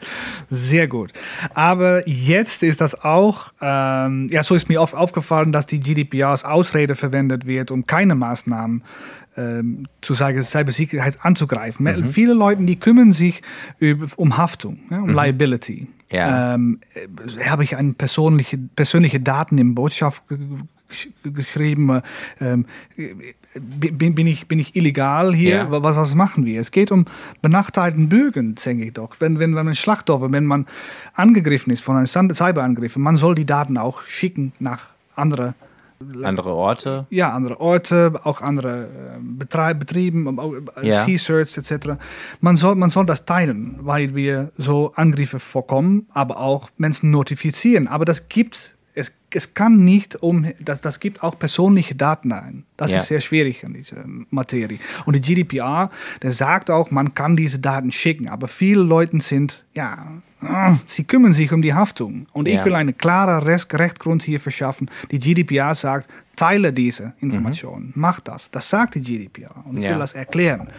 Sehr 0.49 0.87
gut. 0.87 1.11
Aber 1.53 2.07
jetzt 2.07 2.63
ist 2.63 2.81
das 2.81 3.03
auch, 3.03 3.53
ähm, 3.61 4.29
ja, 4.31 4.43
so 4.43 4.55
ist 4.55 4.69
mir 4.69 4.81
oft 4.81 4.95
aufgefallen, 4.95 5.51
dass 5.51 5.65
die 5.65 5.79
GDPR 5.79 6.29
als 6.29 6.45
Ausrede 6.45 6.95
verwendet 6.95 7.45
wird, 7.45 7.71
um 7.71 7.85
keine 7.85 8.15
Maßnahmen 8.15 8.83
ähm, 9.37 9.85
zu 10.01 10.13
sagen, 10.13 10.41
Cybersicherheit 10.41 11.19
anzugreifen. 11.21 11.85
Mhm. 11.85 12.11
Viele 12.11 12.33
Leute, 12.33 12.63
die 12.63 12.77
kümmern 12.77 13.11
sich 13.11 13.41
über, 13.79 14.07
um 14.15 14.37
Haftung, 14.37 14.79
um 14.89 15.09
Liability. 15.09 15.81
Mhm. 15.81 15.87
Ja. 16.09 16.55
Ähm, 16.55 16.79
äh, 16.93 17.45
habe 17.45 17.63
ich 17.63 17.75
ein 17.75 17.95
persönliche, 17.95 18.57
persönliche 18.57 19.19
Daten 19.19 19.57
in 19.57 19.75
Botschaft 19.75 20.23
geschrieben? 21.23 22.01
Ähm, 22.39 22.65
äh, 22.97 23.13
bin, 23.59 24.15
bin, 24.15 24.27
ich, 24.27 24.47
bin 24.47 24.59
ich 24.59 24.75
illegal 24.75 25.33
hier? 25.33 25.55
Ja. 25.55 25.83
Was, 25.83 25.95
was 25.95 26.15
machen 26.15 26.45
wir? 26.45 26.59
Es 26.59 26.71
geht 26.71 26.91
um 26.91 27.05
benachteiligten 27.41 28.09
Bürger, 28.09 28.43
denke 28.43 28.85
ich 28.85 28.93
doch. 28.93 29.15
Wenn, 29.19 29.39
wenn, 29.39 29.55
wenn 29.55 29.65
man 29.65 29.75
Schlachtopfer, 29.75 30.31
wenn 30.31 30.45
man 30.45 30.65
angegriffen 31.13 31.71
ist 31.71 31.81
von 31.81 31.97
einem 31.97 32.05
Cyberangriff, 32.05 32.95
man 32.97 33.17
soll 33.17 33.35
die 33.35 33.45
Daten 33.45 33.77
auch 33.77 34.03
schicken 34.03 34.53
nach 34.59 34.89
anderen 35.15 35.55
Andere 36.23 36.53
Orte? 36.53 37.07
ja, 37.09 37.31
andere 37.31 37.59
Orte, 37.59 38.13
auch 38.23 38.41
andere 38.41 38.83
äh, 38.83 39.19
Betreib, 39.19 39.79
Betrieben, 39.79 40.37
äh, 40.75 40.87
Ja. 40.87 41.03
Sea-Search 41.03 41.57
etc. 41.57 41.97
Man 42.39 42.55
soll, 42.55 42.75
man 42.75 42.91
soll 42.91 43.07
das 43.07 43.25
teilen, 43.25 43.77
weil 43.79 44.13
wir 44.13 44.51
so 44.57 44.91
Angriffe 44.95 45.39
vorkommen, 45.39 46.05
aber 46.13 46.39
auch 46.39 46.69
Menschen 46.77 47.09
notifizieren. 47.09 47.87
Aber 47.87 48.05
das 48.05 48.29
gibt's. 48.29 48.76
Es, 48.99 49.13
es 49.29 49.53
kann 49.53 49.83
nicht 49.83 50.15
um, 50.23 50.47
das, 50.59 50.81
das 50.81 50.99
gibt 50.99 51.21
auch 51.21 51.37
persönliche 51.37 51.93
Daten 51.93 52.31
ein. 52.31 52.63
Das 52.77 52.91
Ja. 52.91 52.97
ist 52.97 53.07
sehr 53.09 53.21
schwierig 53.21 53.61
in 53.61 53.73
dieser 53.73 54.03
Materie. 54.31 54.79
Und 55.05 55.15
die 55.15 55.21
GDPR, 55.21 55.89
der 56.23 56.31
sagt 56.31 56.71
auch, 56.71 56.89
man 56.89 57.13
kann 57.13 57.35
diese 57.35 57.59
Daten 57.59 57.91
schicken, 57.91 58.27
aber 58.27 58.47
viele 58.47 58.81
Leute 58.81 59.19
sind, 59.21 59.65
ja, 59.75 60.07
ah, 60.41 60.77
sie 60.87 61.03
kümmern 61.03 61.33
sich 61.33 61.51
um 61.51 61.61
die 61.61 61.75
Haftung. 61.75 62.25
Und 62.33 62.47
Ja. 62.47 62.57
ich 62.59 62.65
will 62.65 62.73
einen 62.73 62.97
klaren 62.97 63.43
Recht, 63.43 63.71
Rechtgrund 63.75 64.23
hier 64.23 64.39
verschaffen. 64.39 64.89
Die 65.11 65.19
GDPR 65.19 65.75
sagt, 65.75 66.09
teile 66.35 66.73
diese 66.73 67.13
Informationen, 67.19 67.91
mach 67.95 68.19
das. 68.19 68.49
Das 68.49 68.67
sagt 68.67 68.95
die 68.95 69.01
GDPR. 69.03 69.63
Und 69.65 69.77
ich 69.77 69.83
Ja. 69.83 69.91
will 69.91 69.99
das 69.99 70.13
erklären. 70.13 70.69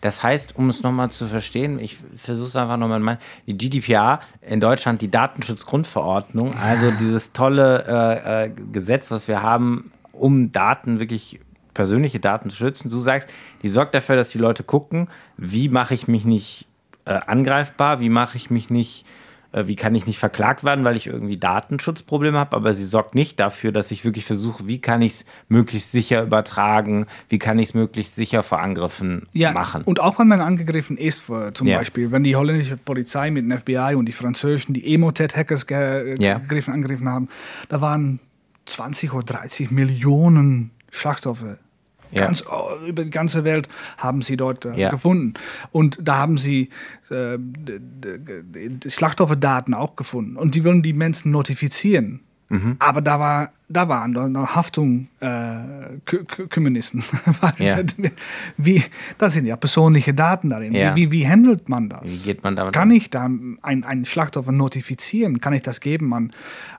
Das 0.00 0.22
heißt, 0.22 0.56
um 0.56 0.70
es 0.70 0.82
nochmal 0.82 1.10
zu 1.10 1.26
verstehen, 1.26 1.78
ich 1.78 1.98
versuche 2.16 2.48
es 2.48 2.56
einfach 2.56 2.76
nochmal 2.76 2.98
in 2.98 3.04
mein, 3.04 3.18
die 3.46 3.56
GDPR 3.56 4.20
in 4.40 4.60
Deutschland, 4.60 5.02
die 5.02 5.10
Datenschutzgrundverordnung, 5.10 6.56
also 6.56 6.90
dieses 6.90 7.32
tolle 7.32 7.84
äh, 7.86 8.46
äh, 8.46 8.50
Gesetz, 8.72 9.10
was 9.10 9.28
wir 9.28 9.42
haben, 9.42 9.92
um 10.12 10.52
Daten 10.52 11.00
wirklich 11.00 11.40
persönliche 11.74 12.18
Daten 12.18 12.50
zu 12.50 12.56
schützen. 12.56 12.88
Du 12.88 12.98
sagst, 12.98 13.28
die 13.62 13.68
sorgt 13.68 13.94
dafür, 13.94 14.16
dass 14.16 14.30
die 14.30 14.38
Leute 14.38 14.64
gucken, 14.64 15.08
wie 15.36 15.68
mache 15.68 15.94
ich 15.94 16.08
mich 16.08 16.24
nicht 16.24 16.66
äh, 17.04 17.20
angreifbar, 17.26 18.00
wie 18.00 18.08
mache 18.08 18.36
ich 18.36 18.50
mich 18.50 18.70
nicht, 18.70 19.06
wie 19.52 19.74
kann 19.76 19.94
ich 19.94 20.06
nicht 20.06 20.18
verklagt 20.18 20.62
werden, 20.64 20.84
weil 20.84 20.96
ich 20.96 21.06
irgendwie 21.08 21.36
Datenschutzprobleme 21.36 22.38
habe, 22.38 22.56
aber 22.56 22.72
sie 22.74 22.84
sorgt 22.84 23.14
nicht 23.14 23.40
dafür, 23.40 23.72
dass 23.72 23.90
ich 23.90 24.04
wirklich 24.04 24.24
versuche, 24.24 24.66
wie 24.68 24.80
kann 24.80 25.02
ich 25.02 25.12
es 25.12 25.24
möglichst 25.48 25.92
sicher 25.92 26.22
übertragen, 26.22 27.06
wie 27.28 27.38
kann 27.38 27.58
ich 27.58 27.70
es 27.70 27.74
möglichst 27.74 28.14
sicher 28.14 28.42
vor 28.42 28.60
Angriffen 28.60 29.26
Ja, 29.32 29.52
machen. 29.52 29.82
und 29.84 30.00
auch 30.00 30.18
wenn 30.18 30.28
man 30.28 30.40
angegriffen 30.40 30.96
ist, 30.96 31.26
zum 31.54 31.66
Ja. 31.66 31.78
Beispiel, 31.78 32.10
wenn 32.12 32.22
die 32.22 32.36
holländische 32.36 32.76
Polizei 32.76 33.30
mit 33.30 33.44
dem 33.44 33.56
FBI 33.58 33.94
und 33.96 34.06
die 34.06 34.12
französischen, 34.12 34.72
die 34.74 34.94
Emotet-Hackers 34.94 35.66
ge 35.66 36.16
Ja. 36.22 36.38
gegriffen, 36.38 36.72
angegriffen 36.72 37.08
haben, 37.08 37.28
da 37.68 37.80
waren 37.80 38.20
20 38.66 39.12
oder 39.12 39.24
30 39.24 39.70
Millionen 39.70 40.70
Schlachtoffer. 40.90 41.58
Ja. 42.12 42.26
Ganz, 42.26 42.44
oh, 42.50 42.76
über 42.86 43.04
die 43.04 43.10
ganze 43.10 43.44
Welt 43.44 43.68
haben 43.98 44.22
sie 44.22 44.36
dort 44.36 44.64
äh, 44.64 44.74
Ja. 44.74 44.90
gefunden. 44.90 45.34
Und 45.72 45.98
da 46.02 46.16
haben 46.18 46.38
sie 46.38 46.70
äh, 47.10 47.38
Schlachtofferdaten 48.88 49.74
auch 49.74 49.96
gefunden. 49.96 50.36
Und 50.36 50.54
die 50.54 50.64
wollen 50.64 50.82
die 50.82 50.92
Menschen 50.92 51.30
notifizieren. 51.30 52.20
Mhm. 52.48 52.76
Aber 52.78 53.00
da 53.00 53.20
war, 53.20 53.52
da 53.70 53.88
waren 53.88 54.10
noch 54.10 54.54
Haftung 54.54 55.08
äh, 55.20 55.96
Kü 56.04 56.24
Kü 56.24 56.48
Kümmernissen. 56.48 57.02
Ja. 57.58 57.78
wie, 58.56 58.82
das 59.18 59.34
sind 59.34 59.46
ja 59.46 59.56
persönliche 59.56 60.12
Daten 60.14 60.50
darin. 60.50 60.74
Ja. 60.74 60.94
Wie, 60.96 61.10
wie, 61.10 61.20
wie 61.20 61.28
handelt 61.28 61.68
man 61.68 61.88
das? 61.88 62.00
Wie 62.04 62.24
geht 62.26 62.42
man 62.42 62.56
damit 62.56 62.74
Kann 62.74 62.90
ich 62.90 63.10
da 63.10 63.24
ein, 63.62 63.84
ein 63.84 64.04
Schlachtoffer 64.04 64.52
notifizieren? 64.52 65.40
Kann 65.40 65.52
ich 65.52 65.62
das 65.62 65.80
geben 65.80 66.12
an, 66.14 66.32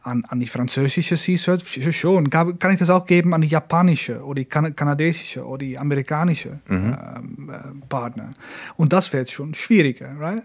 an, 0.03 0.25
an 0.27 0.39
die 0.39 0.48
französische 0.48 1.17
Sea-Search? 1.17 1.63
Schon. 1.95 2.29
Kann, 2.29 2.57
kann 2.60 2.71
ich 2.74 2.79
das 2.79 2.89
auch 2.89 3.05
geben 3.05 3.33
an 3.33 3.41
die 3.41 3.48
japanische 3.48 4.24
oder 4.24 4.36
die 4.36 4.45
kan 4.45 4.75
kanadesische 4.75 5.45
oder 5.45 5.60
die 5.60 5.77
amerikanische 5.77 6.60
Mhm. 6.67 6.95
ähm, 7.15 7.50
äh, 7.51 7.86
Partner? 7.89 8.31
Und 8.77 8.93
das 8.93 9.12
wird 9.13 9.29
schon 9.31 9.53
schwieriger. 9.53 10.10
Right? 10.19 10.43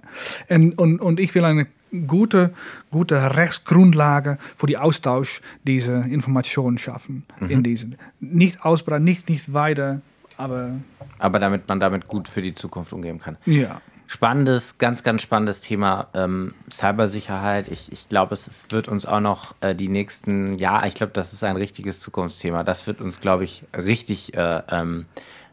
Und, 0.48 0.78
und, 0.78 1.00
und 1.00 1.20
ich 1.20 1.34
will 1.34 1.44
eine 1.44 1.66
gute, 2.06 2.52
gute 2.90 3.36
Rechtsgrundlage 3.36 4.38
für 4.56 4.66
die 4.66 4.78
Austausch 4.78 5.40
dieser 5.64 6.04
Informationen 6.04 6.78
schaffen. 6.78 7.24
Mhm. 7.40 7.50
In 7.50 7.62
diesen. 7.62 7.98
Nicht 8.20 8.64
ausbreiten, 8.64 9.04
nicht, 9.04 9.28
nicht 9.28 9.52
weiter, 9.52 10.00
aber 10.36 10.70
Aber 11.18 11.38
damit 11.38 11.68
man 11.68 11.80
damit 11.80 12.08
gut 12.08 12.28
für 12.28 12.42
die 12.42 12.54
Zukunft 12.54 12.92
umgehen 12.92 13.18
kann. 13.18 13.36
ja. 13.46 13.80
Spannendes, 14.08 14.78
ganz, 14.78 15.02
ganz 15.02 15.22
spannendes 15.22 15.62
Thema 15.62 16.06
ähm, 16.14 16.54
Cybersicherheit. 16.70 17.66
Ich, 17.66 17.90
ich 17.90 18.08
glaube, 18.08 18.34
es, 18.34 18.46
es 18.46 18.66
wird 18.70 18.86
uns 18.86 19.04
auch 19.04 19.18
noch 19.18 19.56
äh, 19.62 19.74
die 19.74 19.88
nächsten 19.88 20.54
Jahre, 20.54 20.86
ich 20.86 20.94
glaube, 20.94 21.12
das 21.12 21.32
ist 21.32 21.42
ein 21.42 21.56
richtiges 21.56 21.98
Zukunftsthema. 21.98 22.62
Das 22.62 22.86
wird 22.86 23.00
uns, 23.00 23.20
glaube 23.20 23.42
ich, 23.42 23.64
richtig 23.76 24.32
äh, 24.34 24.62
ähm, 24.70 25.06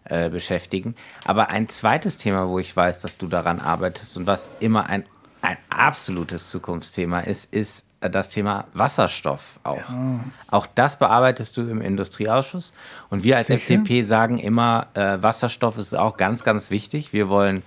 äh, 0.05 0.29
beschäftigen. 0.29 0.93
Aber 1.25 1.49
ein 1.49 1.67
zweites 1.67 2.17
Thema, 2.17 2.47
wo 2.47 2.59
ich 2.59 2.75
weiß, 2.75 3.01
dass 3.01 3.17
du 3.17 3.25
daran 3.25 3.59
arbeitest 3.59 4.17
und 4.17 4.27
was 4.27 4.51
immer 4.59 4.85
ein, 4.85 5.03
ein 5.43 5.57
absolutes 5.69 6.49
Zukunftsthema 6.49 7.19
ist, 7.19 7.53
ist 7.53 7.85
äh, 8.01 8.09
das 8.09 8.29
Thema 8.29 8.65
Wasserstoff 8.73 9.59
auch. 9.63 9.81
Auch 10.49 10.67
das 10.67 10.97
bearbeitest 10.97 11.57
du 11.57 11.61
im 11.63 11.81
Industrieausschuss. 11.81 12.73
Und 13.09 13.23
wir 13.23 13.37
als 13.37 13.47
Sicher. 13.47 13.59
FDP 13.59 14.03
sagen 14.03 14.39
immer, 14.39 14.87
äh, 14.93 15.21
Wasserstoff 15.21 15.77
ist 15.77 15.95
auch 15.95 16.17
ganz, 16.17 16.43
ganz 16.43 16.69
wichtig. 16.69 17.13
Wir 17.13 17.29
wollen 17.29 17.63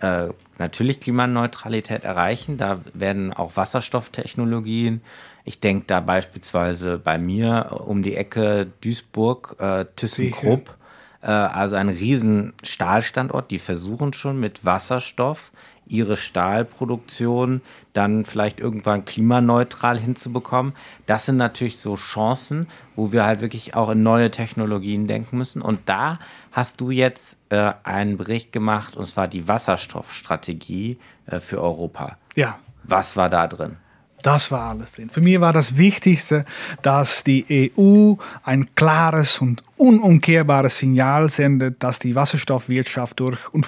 äh, 0.00 0.28
natürlich 0.58 1.00
Klimaneutralität 1.00 2.04
erreichen. 2.04 2.56
Da 2.56 2.80
werden 2.94 3.32
auch 3.32 3.56
Wasserstofftechnologien. 3.56 5.02
Ich 5.44 5.60
denke 5.60 5.84
da 5.86 6.00
beispielsweise 6.00 6.98
bei 6.98 7.18
mir 7.18 7.68
äh, 7.70 7.74
um 7.74 8.02
die 8.02 8.16
Ecke 8.16 8.66
Duisburg, 8.80 9.56
äh, 9.58 9.84
ThyssenKrupp, 9.96 10.76
äh, 11.22 11.26
also 11.26 11.76
ein 11.76 11.88
riesen 11.88 12.54
Stahlstandort. 12.62 13.50
Die 13.50 13.58
versuchen 13.58 14.12
schon 14.12 14.40
mit 14.40 14.64
Wasserstoff 14.64 15.52
ihre 15.90 16.16
Stahlproduktion 16.16 17.60
dann 17.92 18.24
vielleicht 18.24 18.60
irgendwann 18.60 19.04
klimaneutral 19.04 19.98
hinzubekommen. 19.98 20.74
Das 21.06 21.26
sind 21.26 21.36
natürlich 21.36 21.78
so 21.78 21.96
Chancen, 21.96 22.68
wo 22.96 23.12
wir 23.12 23.24
halt 23.24 23.40
wirklich 23.40 23.74
auch 23.74 23.90
in 23.90 24.02
neue 24.02 24.30
Technologien 24.30 25.06
denken 25.06 25.38
müssen. 25.38 25.60
Und 25.60 25.80
da 25.86 26.18
hast 26.52 26.80
du 26.80 26.90
jetzt 26.90 27.36
äh, 27.50 27.72
einen 27.82 28.16
Bericht 28.16 28.52
gemacht, 28.52 28.96
und 28.96 29.06
zwar 29.06 29.28
die 29.28 29.48
Wasserstoffstrategie 29.48 30.98
äh, 31.26 31.38
für 31.38 31.60
Europa. 31.60 32.16
Ja, 32.36 32.58
Was 32.84 33.16
war 33.16 33.28
da 33.28 33.46
drin? 33.46 33.76
Das 34.22 34.50
war 34.50 34.70
alles 34.70 34.92
drin. 34.92 35.10
Für 35.10 35.20
mich 35.20 35.40
war 35.40 35.52
das 35.52 35.76
Wichtigste, 35.76 36.44
dass 36.82 37.24
die 37.24 37.72
EU 37.78 38.14
ein 38.42 38.74
klares 38.74 39.38
und 39.38 39.64
unumkehrbares 39.76 40.78
Signal 40.78 41.30
sendet, 41.30 41.82
dass 41.82 41.98
die 41.98 42.14
Wasserstoffwirtschaft 42.14 43.18
durch 43.18 43.38
und, 43.52 43.66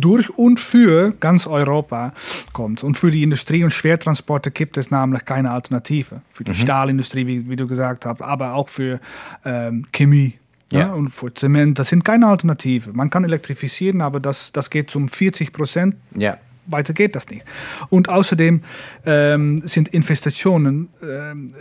durch 0.00 0.30
und 0.30 0.60
für 0.60 1.12
ganz 1.20 1.46
Europa 1.46 2.12
kommt. 2.52 2.84
Und 2.84 2.96
für 2.96 3.10
die 3.10 3.22
Industrie 3.22 3.64
und 3.64 3.70
Schwertransporte 3.70 4.50
gibt 4.50 4.76
es 4.76 4.90
nämlich 4.90 5.24
keine 5.24 5.50
Alternative. 5.50 6.22
Für 6.32 6.44
die 6.44 6.54
Stahlindustrie, 6.54 7.26
wie, 7.26 7.48
wie, 7.48 7.56
du 7.56 7.66
gesagt 7.66 8.06
hast, 8.06 8.22
aber 8.22 8.54
auch 8.54 8.68
für 8.68 9.00
ähm, 9.44 9.86
Chemie. 9.92 10.34
Ja. 10.70 10.80
Ja. 10.80 10.92
und 10.94 11.10
für 11.10 11.32
Zement, 11.32 11.78
das 11.78 11.90
sind 11.90 12.04
keine 12.04 12.26
Alternative. 12.26 12.92
Man 12.92 13.08
kann 13.08 13.22
elektrifizieren, 13.22 14.00
aber 14.00 14.18
das, 14.18 14.50
das 14.50 14.68
geht 14.68 14.90
zum 14.90 15.08
40 15.08 15.52
Prozent 15.52 15.94
Ja, 16.16 16.38
weiter 16.66 16.92
geht 16.92 17.14
das 17.14 17.28
nicht. 17.28 17.46
Und 17.88 18.08
außerdem 18.08 18.62
ähm, 19.04 19.62
sind 19.64 19.88
Investitionen 19.90 20.88
ähm, 21.02 21.54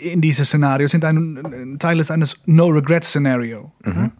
in 0.00 0.20
dieses 0.20 0.48
Szenario 0.48 0.88
sind 0.88 1.04
ein, 1.04 1.38
ein 1.44 1.78
Teil 1.78 2.00
eines 2.08 2.36
No-Regret-Szenario. 2.46 3.72
Mhm. 3.84 4.12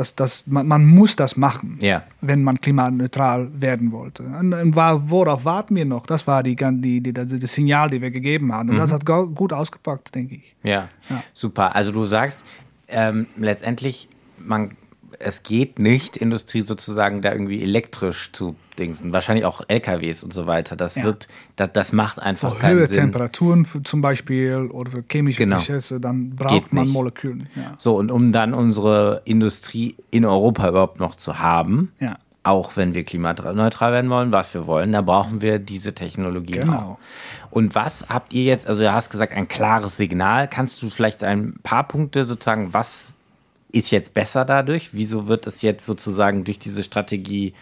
Das, 0.00 0.14
das, 0.14 0.44
man, 0.46 0.66
man, 0.66 0.86
muss 0.86 1.14
das 1.14 1.36
machen, 1.36 1.78
ja. 1.82 2.04
wenn 2.22 2.42
man 2.42 2.58
klimaneutral 2.58 3.48
werden 3.52 3.92
wollte. 3.92 4.22
Und, 4.22 4.54
und 4.54 4.74
worauf 4.74 5.44
warten 5.44 5.76
wir 5.76 5.84
noch? 5.84 6.06
Das 6.06 6.26
war 6.26 6.42
die, 6.42 6.56
die, 6.56 7.02
die, 7.02 7.12
das 7.12 7.28
Signal, 7.52 7.90
die 7.90 8.00
wir 8.00 8.10
gegeben 8.10 8.50
haben. 8.50 8.70
Und 8.70 8.76
mhm. 8.76 8.80
das 8.80 8.92
hat 8.92 9.04
gut 9.04 9.52
ausgepackt, 9.52 10.14
denke 10.14 10.36
ich. 10.36 10.56
Ja. 10.62 10.88
ja. 11.10 11.22
super. 11.34 11.76
Also 11.76 11.92
du 11.92 12.06
sagst 12.06 12.46
ähm, 12.88 13.26
letztendlich, 13.36 14.08
man 14.38 14.70
es 15.18 15.42
geht 15.42 15.78
nicht, 15.78 16.16
Industrie 16.16 16.62
sozusagen 16.62 17.20
da 17.20 17.32
irgendwie 17.32 17.62
elektrisch 17.62 18.32
zu 18.32 18.56
dingsen. 18.80 19.12
Wahrscheinlich 19.12 19.44
auch 19.44 19.62
LKWs 19.68 20.24
und 20.24 20.32
so 20.32 20.46
weiter. 20.46 20.74
Das 20.74 20.94
ja. 20.94 21.04
wird, 21.04 21.28
das, 21.56 21.70
das 21.72 21.92
macht 21.92 22.18
einfach 22.18 22.54
oh, 22.56 22.58
keinen 22.58 22.76
höhere 22.76 22.86
Sinn. 22.86 22.96
Temperaturen 22.96 23.66
für, 23.66 23.82
zum 23.82 24.00
Beispiel 24.00 24.68
oder 24.72 24.90
für 24.90 25.04
chemische 25.10 25.44
genau. 25.44 25.56
Prozesse, 25.56 26.00
dann 26.00 26.30
braucht 26.30 26.54
geht 26.54 26.72
man 26.72 26.84
nicht. 26.84 26.92
Moleküle. 26.92 27.44
Ja. 27.54 27.74
So, 27.78 27.96
und 27.96 28.10
um 28.10 28.32
dann 28.32 28.54
unsere 28.54 29.22
Industrie 29.24 29.96
in 30.10 30.24
Europa 30.24 30.68
überhaupt 30.68 30.98
noch 30.98 31.14
zu 31.14 31.38
haben, 31.38 31.92
ja. 32.00 32.18
auch 32.42 32.76
wenn 32.76 32.94
wir 32.94 33.04
klimaneutral 33.04 33.92
werden 33.92 34.10
wollen, 34.10 34.32
was 34.32 34.54
wir 34.54 34.66
wollen, 34.66 34.92
da 34.92 35.02
brauchen 35.02 35.42
wir 35.42 35.58
diese 35.58 35.94
Technologien 35.94 36.62
genau. 36.62 36.78
auch. 36.78 36.98
Und 37.50 37.74
was 37.74 38.06
habt 38.08 38.32
ihr 38.32 38.44
jetzt, 38.44 38.66
also 38.66 38.82
du 38.82 38.92
hast 38.92 39.10
gesagt, 39.10 39.32
ein 39.32 39.48
klares 39.48 39.96
Signal. 39.96 40.48
Kannst 40.48 40.82
du 40.82 40.88
vielleicht 40.88 41.22
ein 41.24 41.54
paar 41.62 41.86
Punkte 41.86 42.24
sozusagen, 42.24 42.72
was 42.72 43.12
ist 43.72 43.90
jetzt 43.90 44.14
besser 44.14 44.44
dadurch? 44.44 44.94
Wieso 44.94 45.26
wird 45.28 45.46
es 45.46 45.62
jetzt 45.62 45.86
sozusagen 45.86 46.44
durch 46.44 46.58
diese 46.58 46.82
Strategie 46.82 47.54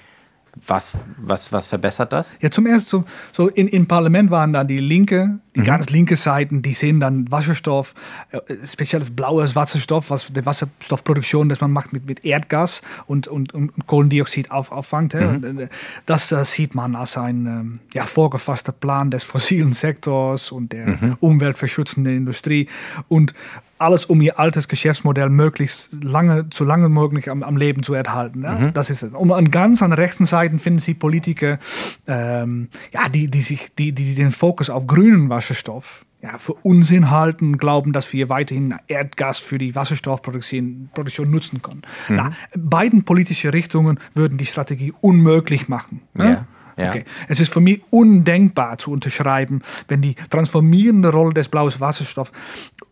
was, 0.66 0.94
was, 1.16 1.52
was 1.52 1.66
verbessert 1.66 2.12
das? 2.12 2.34
Ja, 2.40 2.50
zum 2.50 2.66
ersten, 2.66 3.04
so, 3.32 3.48
in, 3.48 3.68
im 3.68 3.86
Parlament 3.86 4.30
waren 4.30 4.52
dann 4.52 4.66
die 4.66 4.78
Linke, 4.78 5.38
die 5.58 5.62
mhm. 5.62 5.66
ganz 5.66 5.90
linke 5.90 6.14
Seiten, 6.14 6.62
die 6.62 6.72
sehen 6.72 7.00
dann 7.00 7.30
Wasserstoff, 7.32 7.94
äh, 8.30 8.38
spezielles 8.64 9.14
blaues 9.14 9.56
Wasserstoff, 9.56 10.08
was 10.10 10.32
die 10.32 10.46
Wasserstoffproduktion, 10.46 11.48
das 11.48 11.60
man 11.60 11.72
macht 11.72 11.92
mit, 11.92 12.06
mit 12.06 12.24
Erdgas 12.24 12.80
und, 13.06 13.26
und, 13.26 13.52
und 13.54 13.72
Kohlendioxid 13.88 14.52
auf, 14.52 14.70
auffangt. 14.70 15.14
Mhm. 15.14 15.58
Äh, 15.58 15.68
das, 16.06 16.28
das 16.28 16.52
sieht 16.52 16.76
man 16.76 16.94
als 16.94 17.18
ein 17.18 17.46
ähm, 17.46 17.80
ja, 17.92 18.06
vorgefasster 18.06 18.70
Plan 18.70 19.10
des 19.10 19.24
fossilen 19.24 19.72
Sektors 19.72 20.52
und 20.52 20.72
der 20.72 20.86
mhm. 20.86 21.16
umweltverschützenden 21.18 22.16
Industrie. 22.16 22.68
Und 23.08 23.34
alles, 23.78 24.06
um 24.06 24.20
ihr 24.20 24.38
altes 24.38 24.68
Geschäftsmodell 24.68 25.30
möglichst 25.30 26.02
lange, 26.02 26.46
so 26.52 26.64
lange 26.64 26.88
möglich 26.88 27.30
am, 27.30 27.42
am 27.42 27.56
Leben 27.56 27.82
zu 27.82 27.94
erhalten. 27.94 28.42
Ja? 28.42 28.54
Mhm. 28.58 28.74
Das 28.74 28.90
ist 28.90 29.02
es. 29.02 29.12
Und 29.12 29.32
an 29.32 29.50
ganz 29.50 29.82
an 29.82 29.90
der 29.90 29.98
rechten 29.98 30.24
Seite 30.24 30.58
finden 30.58 30.80
Sie 30.80 30.94
Politiker, 30.94 31.58
ähm, 32.06 32.68
ja, 32.92 33.08
die, 33.08 33.30
die, 33.30 33.40
sich, 33.40 33.68
die, 33.78 33.92
die 33.92 34.14
den 34.14 34.32
Fokus 34.32 34.70
auf 34.70 34.86
grünen 34.86 35.28
Wasserstoff 35.48 36.04
ja, 36.20 36.36
für 36.38 36.54
Unsinn 36.54 37.10
halten 37.10 37.58
glauben, 37.58 37.92
dass 37.92 38.12
wir 38.12 38.28
weiterhin 38.28 38.74
Erdgas 38.88 39.38
für 39.38 39.56
die 39.56 39.74
Wasserstoffproduktion 39.74 40.90
Produktion 40.92 41.30
nutzen 41.30 41.62
können. 41.62 41.82
Mhm. 42.08 42.16
Na, 42.16 42.32
beiden 42.56 43.04
politische 43.04 43.52
Richtungen 43.52 44.00
würden 44.14 44.36
die 44.36 44.46
Strategie 44.46 44.92
unmöglich 45.00 45.68
machen. 45.68 46.02
Ja. 46.16 46.24
ja? 46.24 46.46
Ja. 46.78 46.90
Okay. 46.90 47.04
Es 47.28 47.40
ist 47.40 47.52
für 47.52 47.60
mich 47.60 47.82
undenkbar 47.90 48.78
zu 48.78 48.92
unterschreiben, 48.92 49.62
wenn 49.88 50.00
die 50.00 50.14
transformierende 50.30 51.10
Rolle 51.10 51.34
des 51.34 51.48
blauen 51.48 51.72
Wasserstoffs 51.78 52.32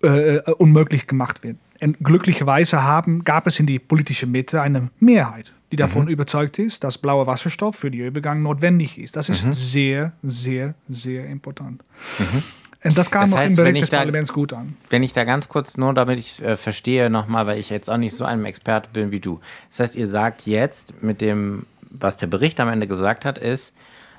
äh, 0.03 0.37
äh, 0.37 0.51
unmöglich 0.53 1.07
gemacht 1.07 1.43
wird. 1.43 1.57
Und 1.81 1.99
glücklicherweise 2.01 2.83
haben, 2.83 3.25
gab 3.25 3.47
es 3.47 3.61
in 3.61 3.67
die 3.67 3.79
politische 3.79 4.27
Mitte 4.27 4.61
eine 4.61 4.91
Mehrheit, 4.99 5.53
die 5.71 5.77
davon 5.77 6.05
mhm. 6.05 6.11
überzeugt 6.11 6.59
ist, 6.59 6.85
dass 6.85 6.99
blauer 6.99 7.27
Wasserstoff 7.27 7.77
für 7.77 7.91
den 7.91 8.01
Übergang 8.01 8.43
notwendig 8.43 8.99
ist. 8.99 9.17
Das 9.17 9.29
ist 9.29 9.47
mhm. 9.47 9.53
sehr, 9.53 10.13
sehr, 10.23 10.75
sehr 10.89 11.27
important. 11.27 11.83
Mhm. 12.19 12.43
Und 12.85 12.97
das 12.97 13.11
kam 13.11 13.31
das 13.31 13.39
heißt, 13.39 13.47
auch 13.47 13.51
im 13.51 13.57
Bericht 13.57 13.83
des 13.83 13.91
da, 13.91 13.99
Parlaments 13.99 14.33
gut 14.33 14.53
an. 14.53 14.77
Wenn 14.91 15.03
ich 15.03 15.13
da 15.13 15.25
ganz 15.25 15.49
kurz 15.49 15.77
nur, 15.77 15.93
damit 15.93 16.19
ich 16.19 16.43
äh, 16.43 16.57
verstehe 16.57 17.11
nochmal, 17.11 17.47
weil 17.47 17.59
ich 17.59 17.71
jetzt 17.71 17.91
auch 17.91 17.97
nicht 17.97 18.15
so 18.15 18.25
ein 18.25 18.45
Experte 18.45 18.89
bin 18.93 19.11
wie 19.11 19.21
du. 19.21 19.41
Das 19.71 19.81
heißt, 19.81 19.97
ihr 19.97 20.09
sagt 20.09 20.47
jetzt 20.47 21.03
mit 21.03 21.21
dem 21.21 21.67
was 21.91 22.17
der 22.17 22.27
Bericht 22.27 22.61
am 22.61 22.69
Ende 22.69 22.87
gesagt 22.87 23.25
hat, 23.25 23.39
ist, 23.39 23.75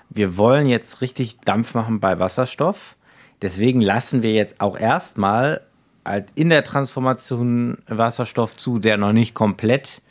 wir 0.09 0.37
wollen 0.37 0.67
jetzt 0.67 1.01
richtig 1.01 1.39
Dampf 1.41 1.73
machen 1.73 1.99
bei 1.99 2.19
Wasserstoff. 2.19 2.95
Deswegen 3.41 3.81
lassen 3.81 4.23
wir 4.23 4.33
jetzt 4.33 4.59
auch 4.61 4.77
erstmal 4.77 5.61
halt 6.05 6.29
in 6.35 6.49
der 6.49 6.63
Transformation 6.63 7.77
Wasserstoff 7.87 8.55
zu, 8.55 8.79
der 8.79 8.97
noch 8.97 9.13
nicht 9.13 9.33
komplett 9.33 10.01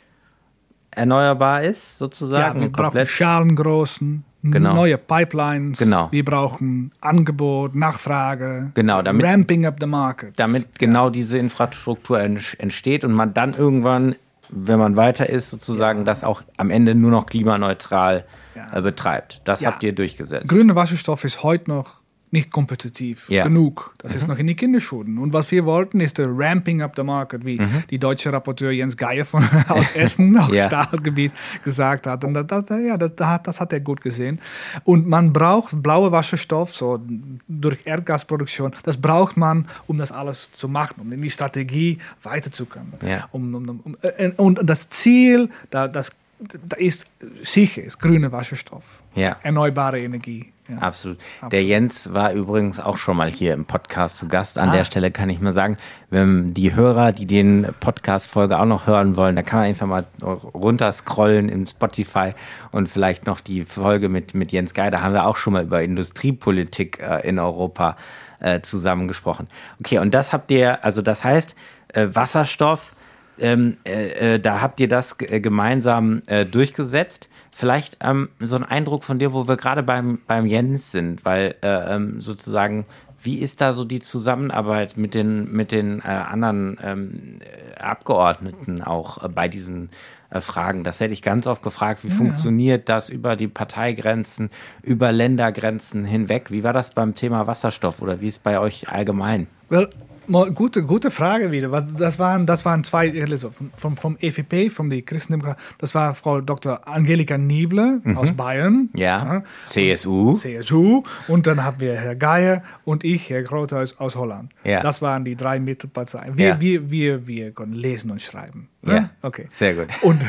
erneuerbar 0.91 1.63
ist, 1.63 1.97
sozusagen. 1.97 2.59
Ja, 2.59 2.61
wir 2.61 2.71
brauchen 2.71 3.05
schalengroßen, 3.05 4.23
genau. 4.43 4.73
neue 4.73 4.97
Pipelines. 4.97 5.77
Genau. 5.77 6.07
Wir 6.11 6.25
brauchen 6.25 6.91
Angebot, 7.01 7.75
Nachfrage. 7.75 8.71
Genau, 8.73 9.01
damit, 9.01 9.25
Ramping 9.25 9.65
up 9.65 9.77
the 9.79 9.87
market. 9.87 10.39
Damit 10.39 10.79
genau 10.79 11.05
ja. 11.05 11.11
diese 11.11 11.37
Infrastruktur 11.37 12.19
entsteht 12.19 13.03
und 13.03 13.13
man 13.13 13.33
dann 13.33 13.53
irgendwann 13.53 14.15
wenn 14.49 14.79
man 14.79 14.95
weiter 14.95 15.29
ist, 15.29 15.49
sozusagen, 15.49 15.99
ja. 15.99 16.05
das 16.05 16.23
auch 16.23 16.41
am 16.57 16.69
Ende 16.69 16.95
nur 16.95 17.11
noch 17.11 17.25
klimaneutral 17.25 18.25
ja. 18.55 18.77
äh, 18.77 18.81
betreibt. 18.81 19.41
Das 19.43 19.61
ja. 19.61 19.71
habt 19.71 19.83
ihr 19.83 19.93
durchgesetzt. 19.93 20.47
Grüner 20.47 20.75
Wasserstoff 20.75 21.23
ist 21.23 21.43
heute 21.43 21.69
noch 21.69 22.01
nicht 22.31 22.51
kompetitiv 22.51 23.29
ja. 23.29 23.43
genug. 23.43 23.93
Das 23.99 24.11
mhm. 24.11 24.17
ist 24.17 24.27
noch 24.27 24.37
in 24.37 24.47
die 24.47 24.55
Kinderschuhen. 24.55 25.17
Und 25.17 25.31
was 25.31 25.49
wir 25.51 25.65
wollten, 25.65 26.01
ist 26.01 26.17
der 26.17 26.27
Ramping 26.29 26.81
up 26.81 26.93
the 26.95 27.03
Market, 27.03 27.45
wie 27.45 27.59
mhm. 27.59 27.83
die 27.89 27.99
deutsche 27.99 28.33
Rapporteur 28.33 28.71
Jens 28.71 28.97
Geier 28.97 29.25
von, 29.25 29.47
aus 29.69 29.91
Essen, 29.95 30.37
aus 30.37 30.51
ja. 30.51 30.67
Stahlgebiet, 30.67 31.31
gesagt 31.63 32.05
hat. 32.05 32.23
Und 32.25 32.33
das, 32.33 32.47
das, 32.47 32.65
ja, 32.69 32.97
das, 32.97 33.11
das, 33.43 33.61
hat 33.61 33.71
er 33.71 33.79
gut 33.79 34.01
gesehen. 34.01 34.39
Und 34.83 35.07
man 35.07 35.31
braucht 35.31 35.81
blaue 35.81 36.11
Wasserstoff, 36.11 36.75
so 36.75 36.99
durch 37.47 37.79
Erdgasproduktion, 37.85 38.73
das 38.83 38.97
braucht 38.97 39.37
man, 39.37 39.67
um 39.87 39.97
das 39.97 40.11
alles 40.11 40.51
zu 40.51 40.67
machen, 40.67 41.01
um 41.01 41.11
in 41.11 41.21
die 41.21 41.29
Strategie 41.29 41.99
weiterzukommen. 42.23 42.93
Ja. 43.05 43.27
Um, 43.31 43.55
um, 43.55 43.81
um, 43.83 43.97
äh, 44.01 44.31
und 44.35 44.59
das 44.63 44.89
Ziel, 44.89 45.49
da, 45.69 45.87
das, 45.87 46.11
da 46.39 46.77
ist 46.77 47.07
sicher, 47.43 47.83
ist 47.83 47.99
grüner 47.99 48.31
Wasserstoff, 48.31 49.01
ja. 49.15 49.37
erneuerbare 49.43 49.99
Energie. 50.01 50.51
Ja, 50.69 50.77
absolut. 50.79 51.19
absolut. 51.19 51.53
Der 51.53 51.63
Jens 51.63 52.13
war 52.13 52.33
übrigens 52.33 52.79
auch 52.79 52.97
schon 52.97 53.17
mal 53.17 53.29
hier 53.29 53.53
im 53.53 53.65
Podcast 53.65 54.17
zu 54.17 54.27
Gast. 54.27 54.57
An 54.57 54.69
ah. 54.69 54.71
der 54.73 54.83
Stelle 54.83 55.11
kann 55.11 55.29
ich 55.29 55.39
mal 55.39 55.53
sagen, 55.53 55.77
wenn 56.09 56.53
die 56.53 56.75
Hörer, 56.75 57.11
die 57.11 57.25
den 57.25 57.67
Podcast-Folge 57.79 58.59
auch 58.59 58.65
noch 58.65 58.87
hören 58.87 59.15
wollen, 59.15 59.35
da 59.35 59.43
kann 59.43 59.59
man 59.59 59.69
einfach 59.69 59.87
mal 59.87 60.05
runterscrollen 60.21 61.49
im 61.49 61.65
Spotify 61.65 62.33
und 62.71 62.89
vielleicht 62.89 63.25
noch 63.27 63.39
die 63.39 63.63
Folge 63.65 64.09
mit, 64.09 64.33
mit 64.33 64.51
Jens. 64.51 64.73
Da 64.73 65.01
haben 65.01 65.13
wir 65.13 65.25
auch 65.25 65.37
schon 65.37 65.53
mal 65.53 65.63
über 65.63 65.81
Industriepolitik 65.81 66.99
äh, 66.99 67.27
in 67.27 67.39
Europa 67.39 67.95
äh, 68.39 68.61
zusammengesprochen. 68.61 69.47
Okay, 69.79 69.99
und 69.99 70.13
das 70.13 70.33
habt 70.33 70.51
ihr, 70.51 70.83
also 70.83 71.01
das 71.01 71.23
heißt, 71.23 71.55
äh, 71.93 72.07
Wasserstoff, 72.11 72.93
ähm, 73.39 73.77
äh, 73.85 74.35
äh, 74.35 74.39
da 74.39 74.61
habt 74.61 74.79
ihr 74.79 74.87
das 74.87 75.15
äh, 75.19 75.39
gemeinsam 75.39 76.23
durchgesetzt 76.51 77.29
vielleicht 77.57 77.97
ähm, 78.01 78.29
so 78.39 78.55
ein 78.55 78.63
Eindruck 78.63 79.03
von 79.03 79.17
dir, 79.17 79.33
wo 79.33 79.47
wir 79.47 79.57
gerade 79.57 79.81
beim, 79.81 80.19
beim 80.27 80.45
Jens 80.45 80.91
sind, 80.91 81.25
weil 81.25 81.55
äh, 81.63 81.95
ähm, 81.95 82.21
sozusagen, 82.21 82.85
wie 83.23 83.39
ist 83.39 83.61
da 83.61 83.73
so 83.73 83.83
die 83.83 83.99
Zusammenarbeit 83.99 84.95
mit 84.95 85.15
den, 85.15 85.51
mit 85.51 85.71
den 85.71 85.99
äh, 86.01 86.03
anderen 86.03 86.77
ähm, 86.83 87.39
Abgeordneten 87.79 88.83
auch 88.83 89.23
äh, 89.23 89.27
bei 89.27 89.47
diesen 89.47 89.89
äh, 90.29 90.39
Fragen? 90.39 90.83
Das 90.83 90.99
werde 90.99 91.15
ich 91.15 91.23
ganz 91.23 91.47
oft 91.47 91.63
gefragt, 91.63 92.03
wie 92.03 92.09
ja, 92.09 92.13
funktioniert 92.13 92.87
ja. 92.87 92.95
das 92.95 93.09
über 93.09 93.35
die 93.35 93.47
Parteigrenzen, 93.47 94.51
über 94.83 95.11
Ländergrenzen 95.11 96.05
hinweg? 96.05 96.51
Wie 96.51 96.63
war 96.63 96.73
das 96.73 96.91
beim 96.91 97.15
Thema 97.15 97.47
Wasserstoff 97.47 98.03
oder 98.03 98.21
wie 98.21 98.27
ist 98.27 98.35
es 98.35 98.39
bei 98.39 98.59
euch 98.59 98.87
allgemein? 98.87 99.47
Well, 99.69 99.89
Gute, 100.27 100.83
gute 100.83 101.09
Frage 101.09 101.51
wieder. 101.51 101.69
Das 101.69 102.19
waren, 102.19 102.45
das 102.45 102.65
waren 102.65 102.83
zwei, 102.83 103.21
also 103.21 103.51
vom, 103.75 103.95
vom 103.97 104.17
EVP, 104.19 104.69
von 104.69 104.89
die 104.89 105.01
Christendemokraten, 105.01 105.61
das 105.77 105.95
war 105.95 106.13
Frau 106.15 106.41
Dr. 106.41 106.87
Angelika 106.87 107.37
Niebler 107.37 107.99
mhm. 108.03 108.17
aus 108.17 108.31
Bayern. 108.33 108.89
Ja. 108.93 109.35
ja. 109.35 109.43
CSU. 109.63 110.33
CSU. 110.33 111.03
Und 111.27 111.47
dann 111.47 111.63
haben 111.63 111.79
wir 111.79 111.95
Herr 111.95 112.15
Geier 112.15 112.63
und 112.83 113.03
ich, 113.03 113.29
Herr 113.29 113.43
Grote 113.43 113.79
aus, 113.79 113.97
aus 113.99 114.15
Holland. 114.15 114.51
Ja. 114.63 114.81
Das 114.81 115.01
waren 115.01 115.23
die 115.23 115.35
drei 115.35 115.59
Mittelparteien. 115.59 116.37
Wir, 116.37 116.47
ja. 116.47 116.61
wir, 116.61 116.91
wir, 116.91 117.27
wir 117.27 117.51
konnten 117.51 117.75
lesen 117.75 118.11
und 118.11 118.21
schreiben. 118.21 118.67
Ja, 118.83 119.06
okay. 119.27 119.45
Sehr 119.49 119.75
gut. 119.75 119.87
Und, 120.01 120.21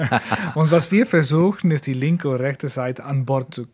und 0.54 0.70
was 0.70 0.92
wir 0.92 1.06
versuchen, 1.06 1.70
ist 1.70 1.86
die 1.86 1.92
linke 1.92 2.28
und 2.28 2.36
rechte 2.36 2.68
Seite 2.68 3.04
an 3.04 3.24
Bord 3.24 3.54
zu, 3.54 3.66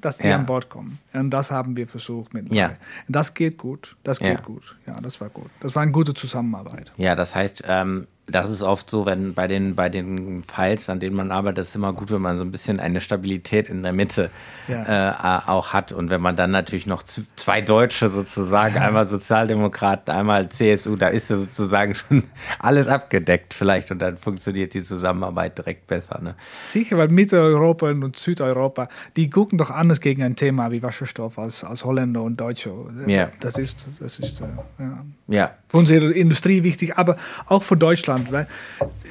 dass 0.00 0.18
die 0.18 0.28
ja. 0.28 0.36
an 0.36 0.46
Bord 0.46 0.68
kommen. 0.68 0.98
Und 1.12 1.30
das 1.30 1.50
haben 1.50 1.76
wir 1.76 1.86
versucht 1.86 2.34
mit. 2.34 2.52
Ja. 2.52 2.74
Das 3.08 3.34
geht 3.34 3.58
gut. 3.58 3.96
Das 4.04 4.18
geht 4.20 4.28
ja. 4.28 4.40
gut. 4.40 4.76
Ja, 4.86 5.00
das 5.00 5.20
war 5.20 5.28
gut. 5.28 5.50
Das 5.60 5.74
war 5.74 5.82
eine 5.82 5.92
gute 5.92 6.14
Zusammenarbeit. 6.14 6.92
Ja, 6.96 7.14
das 7.14 7.34
heißt, 7.34 7.64
ähm, 7.66 8.06
das 8.30 8.50
ist 8.50 8.62
oft 8.62 8.90
so, 8.90 9.06
wenn 9.06 9.34
bei 9.34 9.46
den, 9.46 9.74
bei 9.74 9.88
den 9.88 10.44
Files, 10.44 10.90
an 10.90 11.00
denen 11.00 11.16
man 11.16 11.30
arbeitet, 11.30 11.66
ist 11.66 11.74
immer 11.74 11.92
gut, 11.92 12.10
wenn 12.10 12.20
man 12.20 12.36
so 12.36 12.42
ein 12.42 12.52
bisschen 12.52 12.78
eine 12.78 13.00
Stabilität 13.00 13.68
in 13.68 13.82
der 13.82 13.92
Mitte 13.92 14.30
ja. 14.68 15.44
äh, 15.46 15.48
auch 15.48 15.72
hat. 15.72 15.92
Und 15.92 16.10
wenn 16.10 16.20
man 16.20 16.36
dann 16.36 16.50
natürlich 16.50 16.86
noch 16.86 17.02
zwei 17.02 17.60
Deutsche 17.60 18.08
sozusagen, 18.08 18.76
einmal 18.78 19.06
Sozialdemokraten, 19.06 20.14
einmal 20.14 20.48
CSU, 20.50 20.96
da 20.96 21.08
ist 21.08 21.30
ja 21.30 21.36
sozusagen 21.36 21.94
schon 21.94 22.24
alles 22.58 22.86
abgedeckt 22.86 23.54
vielleicht 23.54 23.90
und 23.90 23.98
dann 24.00 24.18
funktioniert 24.18 24.74
die 24.74 24.82
Zusammenarbeit 24.82 25.56
direkt 25.56 25.86
besser. 25.86 26.20
Ne? 26.22 26.34
Sicher, 26.62 26.98
weil 26.98 27.08
Mitteleuropa 27.08 27.90
und 27.90 28.16
Südeuropa, 28.16 28.88
die 29.16 29.30
gucken 29.30 29.58
doch 29.58 29.70
anders 29.70 30.00
gegen 30.00 30.22
ein 30.22 30.36
Thema 30.36 30.70
wie 30.70 30.82
Wasserstoff 30.82 31.38
als, 31.38 31.64
als 31.64 31.84
Holländer 31.84 32.22
und 32.22 32.38
Deutsche. 32.38 32.72
Ja. 33.06 33.30
Das 33.40 33.56
ist, 33.56 33.88
das 34.00 34.18
ist 34.18 34.40
äh, 34.40 34.44
ja. 34.78 35.04
ja. 35.28 35.50
Für 35.68 35.76
unsere 35.76 36.12
Industrie 36.12 36.62
wichtig, 36.62 36.96
aber 36.96 37.16
auch 37.46 37.62
für 37.62 37.76
Deutschland. 37.76 38.32
Weil 38.32 38.46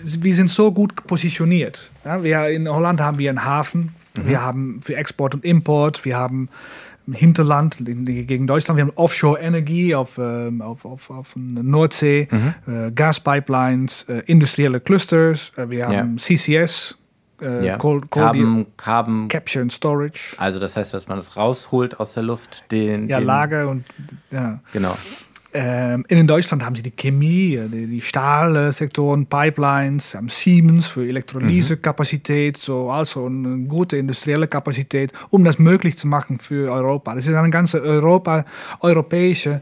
wir 0.03 0.33
sind 0.33 0.49
so 0.49 0.71
gut 0.71 1.07
positioniert. 1.07 1.91
Ja, 2.03 2.23
wir, 2.23 2.49
in 2.49 2.67
Holland 2.67 2.99
haben 2.99 3.17
wir 3.17 3.29
einen 3.29 3.45
Hafen, 3.45 3.95
mhm. 4.17 4.27
wir 4.27 4.41
haben 4.41 4.79
für 4.81 4.95
Export 4.95 5.35
und 5.35 5.45
Import, 5.45 6.03
wir 6.05 6.17
haben 6.17 6.49
Hinterland 7.11 7.77
gegen 7.79 8.47
Deutschland, 8.47 8.77
wir 8.77 8.85
haben 8.85 8.93
Offshore-Energie 8.95 9.95
auf, 9.95 10.17
ähm, 10.17 10.61
auf, 10.61 10.83
auf, 10.83 11.09
auf 11.09 11.33
der 11.35 11.63
Nordsee, 11.63 12.27
mhm. 12.29 12.53
äh, 12.67 12.91
Gaspipelines, 12.91 14.03
äh, 14.09 14.23
industrielle 14.25 14.79
Clusters, 14.81 15.53
äh, 15.55 15.69
wir 15.69 15.87
haben. 15.87 16.17
CCS, 16.17 16.97
äh, 17.41 17.65
ja. 17.65 17.77
Cold, 17.77 18.09
Cold 18.09 18.25
Carbon, 18.25 18.65
Carbon, 18.77 19.27
Capture 19.27 19.61
and 19.61 19.71
Storage. 19.71 20.35
Also 20.37 20.59
das 20.59 20.75
heißt, 20.75 20.93
dass 20.93 21.07
man 21.07 21.17
es 21.17 21.37
rausholt 21.37 21.99
aus 21.99 22.13
der 22.13 22.23
Luft, 22.23 22.71
den, 22.71 23.07
ja, 23.07 23.19
den, 23.19 23.25
Lager 23.25 23.69
und 23.69 23.85
ja. 24.31 24.59
Genau. 24.73 24.97
Ähm, 25.59 26.05
in 26.07 26.27
Deutschland 26.27 26.63
haben 26.63 26.75
sie 26.75 26.83
die 26.83 26.91
Chemie, 26.91 27.55
äh, 27.55 27.67
die, 27.67 27.87
die 27.87 28.01
Stahlsektoren, 28.01 29.25
Pipelines, 29.25 30.13
haben 30.13 30.29
Siemens 30.29 30.85
für 30.85 31.01
Elektrolysekapazität, 31.07 32.57
so 32.57 32.91
also 32.91 33.25
eine 33.25 33.65
gute 33.65 33.97
industrielle 33.97 34.47
Kapazität, 34.47 35.13
um 35.31 35.43
das 35.43 35.57
möglich 35.57 35.97
zu 35.97 36.07
machen 36.07 36.37
für 36.37 36.71
Europa. 36.71 37.15
Das 37.15 37.25
ist 37.25 37.33
ein 37.33 37.49
ganze 37.49 37.81
Europa, 37.81 38.45
europäische 38.81 39.61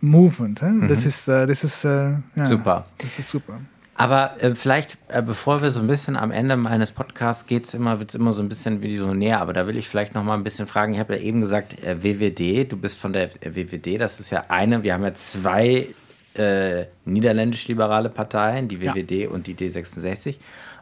Movement. 0.00 0.62
Mhm. 0.62 0.88
Das 0.88 1.06
ist, 1.06 1.28
äh, 1.28 1.46
das 1.46 1.62
ist 1.62 1.84
äh, 1.84 2.10
ja, 2.34 2.46
super. 2.46 2.86
Das 2.98 3.16
ist 3.16 3.28
super. 3.28 3.60
Aber 4.00 4.42
äh, 4.42 4.54
vielleicht, 4.54 4.96
äh, 5.08 5.20
bevor 5.20 5.60
wir 5.60 5.70
so 5.70 5.82
ein 5.82 5.86
bisschen 5.86 6.16
am 6.16 6.30
Ende 6.30 6.56
meines 6.56 6.90
Podcasts 6.90 7.44
geht's 7.44 7.74
immer, 7.74 7.98
wird 7.98 8.08
es 8.08 8.14
immer 8.14 8.32
so 8.32 8.40
ein 8.40 8.48
bisschen 8.48 8.80
visionär, 8.80 9.42
aber 9.42 9.52
da 9.52 9.66
will 9.66 9.76
ich 9.76 9.88
vielleicht 9.88 10.14
noch 10.14 10.24
mal 10.24 10.34
ein 10.34 10.42
bisschen 10.42 10.66
fragen. 10.66 10.94
Ich 10.94 10.98
habe 10.98 11.16
ja 11.16 11.20
eben 11.20 11.42
gesagt, 11.42 11.78
äh, 11.84 12.02
WWD, 12.02 12.72
du 12.72 12.78
bist 12.78 12.98
von 12.98 13.12
der 13.12 13.24
äh, 13.24 13.54
WWD, 13.54 14.00
das 14.00 14.18
ist 14.18 14.30
ja 14.30 14.46
eine, 14.48 14.82
wir 14.84 14.94
haben 14.94 15.04
ja 15.04 15.14
zwei 15.14 15.86
äh, 16.32 16.86
niederländisch-liberale 17.04 18.08
Parteien, 18.08 18.68
die 18.68 18.80
WWD 18.80 19.10
ja. 19.10 19.28
und 19.28 19.46
die 19.46 19.54
D66. 19.54 20.36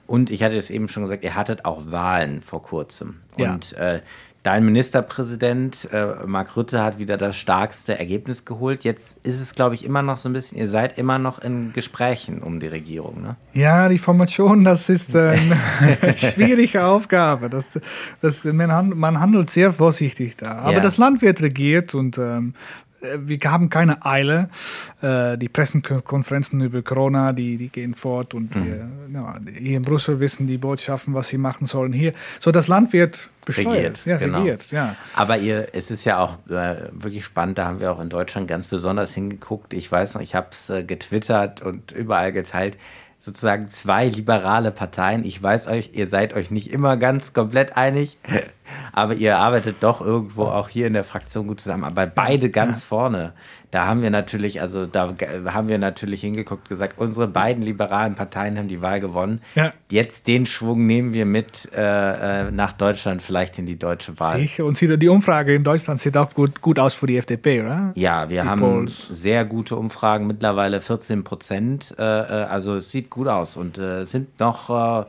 Und 0.06 0.30
ich 0.30 0.44
hatte 0.44 0.56
es 0.56 0.70
eben 0.70 0.88
schon 0.88 1.02
gesagt, 1.02 1.24
ihr 1.24 1.34
hattet 1.34 1.64
auch 1.64 1.90
Wahlen 1.90 2.40
vor 2.40 2.62
kurzem. 2.62 3.16
Ja. 3.36 3.52
Und 3.52 3.72
äh, 3.72 4.00
Dein 4.48 4.64
Ministerpräsident 4.64 5.90
äh, 5.92 6.24
Mark 6.24 6.56
Rutte 6.56 6.82
hat 6.82 6.98
wieder 6.98 7.18
das 7.18 7.36
stärkste 7.36 7.98
Ergebnis 7.98 8.46
geholt. 8.46 8.82
Jetzt 8.82 9.18
ist 9.22 9.42
es, 9.42 9.54
glaube 9.54 9.74
ich, 9.74 9.84
immer 9.84 10.00
noch 10.00 10.16
so 10.16 10.30
ein 10.30 10.32
bisschen, 10.32 10.56
ihr 10.56 10.68
seid 10.68 10.96
immer 10.96 11.18
noch 11.18 11.38
in 11.38 11.74
Gesprächen 11.74 12.40
um 12.40 12.58
die 12.58 12.68
Regierung, 12.68 13.20
ne? 13.20 13.36
Ja, 13.52 13.90
die 13.90 13.98
Formation, 13.98 14.64
das 14.64 14.88
ist 14.88 15.14
äh, 15.14 15.36
eine 16.00 16.16
schwierige 16.16 16.86
Aufgabe. 16.86 17.50
Das, 17.50 17.78
das, 18.22 18.44
man, 18.44 19.20
handelt 19.20 19.50
sehr 19.50 19.70
vorsichtig 19.70 20.38
da. 20.38 20.52
Aber 20.60 20.72
ja. 20.72 20.80
das 20.80 20.96
Land 20.96 21.20
wird 21.20 21.42
regiert 21.42 21.94
und 21.94 22.16
ähm, 22.16 22.54
äh, 22.54 22.87
wir 23.00 23.38
haben 23.44 23.70
keine 23.70 24.04
Eile. 24.04 24.50
Äh, 25.00 25.38
die 25.38 25.48
Pressekonferenzen 25.48 26.60
über 26.60 26.82
Corona, 26.82 27.32
die, 27.32 27.56
die 27.56 27.68
gehen 27.68 27.94
fort 27.94 28.34
und 28.34 28.54
mhm. 28.54 28.64
wir, 28.64 28.88
ja, 29.14 29.36
hier 29.58 29.76
in 29.76 29.82
Brüssel 29.82 30.20
wissen 30.20 30.46
die 30.46 30.58
Botschaften, 30.58 31.14
was 31.14 31.28
sie 31.28 31.38
machen 31.38 31.66
sollen 31.66 31.92
hier. 31.92 32.12
So, 32.40 32.50
das 32.50 32.68
Land 32.68 32.92
wird 32.92 33.30
besteuert. 33.44 33.74
Regiert, 33.76 34.06
ja, 34.06 34.16
genau. 34.18 34.38
regiert, 34.38 34.70
ja. 34.70 34.96
Aber 35.14 35.38
ihr, 35.38 35.68
es 35.72 35.90
ist 35.90 36.04
ja 36.04 36.18
auch 36.18 36.38
äh, 36.50 36.88
wirklich 36.92 37.24
spannend, 37.24 37.58
da 37.58 37.66
haben 37.66 37.80
wir 37.80 37.92
auch 37.92 38.00
in 38.00 38.08
Deutschland 38.08 38.48
ganz 38.48 38.66
besonders 38.66 39.14
hingeguckt. 39.14 39.74
Ich 39.74 39.90
weiß 39.90 40.14
noch, 40.14 40.20
ich 40.20 40.34
habe 40.34 40.48
es 40.50 40.70
äh, 40.70 40.82
getwittert 40.82 41.62
und 41.62 41.92
überall 41.92 42.32
geteilt 42.32 42.76
sozusagen 43.18 43.68
zwei 43.68 44.08
liberale 44.08 44.70
Parteien. 44.70 45.24
Ich 45.24 45.42
weiß 45.42 45.66
euch, 45.66 45.90
ihr 45.92 46.08
seid 46.08 46.32
euch 46.34 46.52
nicht 46.52 46.70
immer 46.70 46.96
ganz 46.96 47.32
komplett 47.32 47.76
einig, 47.76 48.16
aber 48.92 49.14
ihr 49.14 49.38
arbeitet 49.38 49.78
doch 49.80 50.00
irgendwo 50.00 50.44
auch 50.44 50.68
hier 50.68 50.86
in 50.86 50.92
der 50.92 51.04
Fraktion 51.04 51.48
gut 51.48 51.60
zusammen. 51.60 51.84
Aber 51.84 52.06
beide 52.06 52.48
ganz 52.48 52.82
ja. 52.82 52.86
vorne 52.86 53.32
da 53.70 53.86
haben 53.86 54.02
wir 54.02 54.10
natürlich, 54.10 54.60
also 54.60 54.86
da 54.86 55.14
haben 55.46 55.68
wir 55.68 55.78
natürlich 55.78 56.22
hingeguckt, 56.22 56.68
gesagt, 56.68 56.94
unsere 56.96 57.28
beiden 57.28 57.62
liberalen 57.62 58.14
Parteien 58.14 58.56
haben 58.56 58.68
die 58.68 58.80
Wahl 58.80 58.98
gewonnen. 59.00 59.42
Ja. 59.54 59.72
Jetzt 59.90 60.26
den 60.26 60.46
Schwung 60.46 60.86
nehmen 60.86 61.12
wir 61.12 61.26
mit 61.26 61.70
äh, 61.74 62.46
äh 62.46 62.50
nach 62.50 62.72
Deutschland, 62.72 63.20
vielleicht 63.20 63.58
in 63.58 63.66
die 63.66 63.78
deutsche 63.78 64.18
Wahl. 64.18 64.38
Sicher. 64.38 64.64
Und 64.64 64.80
die 64.80 65.08
Umfrage 65.08 65.54
in 65.54 65.64
Deutschland 65.64 66.00
sieht 66.00 66.16
auch 66.16 66.32
gut, 66.32 66.62
gut 66.62 66.78
aus 66.78 66.94
für 66.94 67.06
die 67.06 67.18
FDP, 67.18 67.60
oder? 67.62 67.92
Ja, 67.94 68.30
wir 68.30 68.42
die 68.42 68.48
haben 68.48 68.60
Polls. 68.60 69.06
sehr 69.10 69.44
gute 69.44 69.76
Umfragen, 69.76 70.26
mittlerweile 70.26 70.80
14 70.80 71.24
Prozent. 71.24 71.94
Äh, 71.98 72.02
äh, 72.02 72.04
also 72.44 72.76
es 72.76 72.90
sieht 72.90 73.10
gut 73.10 73.28
aus 73.28 73.56
und 73.56 73.76
äh, 73.76 74.04
sind 74.04 74.40
noch 74.40 74.70
äh, 74.70 75.04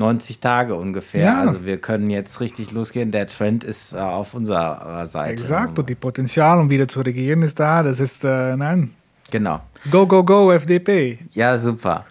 90 0.00 0.40
Tage 0.40 0.74
ungefähr. 0.74 1.24
Ja. 1.24 1.40
Also 1.42 1.64
wir 1.64 1.78
können 1.78 2.10
jetzt 2.10 2.40
richtig 2.40 2.72
losgehen. 2.72 3.12
Der 3.12 3.26
Trend 3.26 3.62
ist 3.62 3.92
äh, 3.92 3.98
auf 3.98 4.34
unserer 4.34 5.06
Seite. 5.06 5.32
Exakt. 5.32 5.78
Und 5.78 5.88
die 5.88 5.94
Potenzial, 5.94 6.58
um 6.58 6.70
wieder 6.70 6.88
zu 6.88 7.02
regieren, 7.02 7.42
ist 7.42 7.60
da. 7.60 7.82
Das 7.82 8.00
ist, 8.00 8.24
äh, 8.24 8.56
nein. 8.56 8.90
Genau. 9.30 9.60
Go, 9.90 10.06
go, 10.06 10.24
go, 10.24 10.50
FDP. 10.50 11.18
Ja, 11.32 11.56
super. 11.58 12.06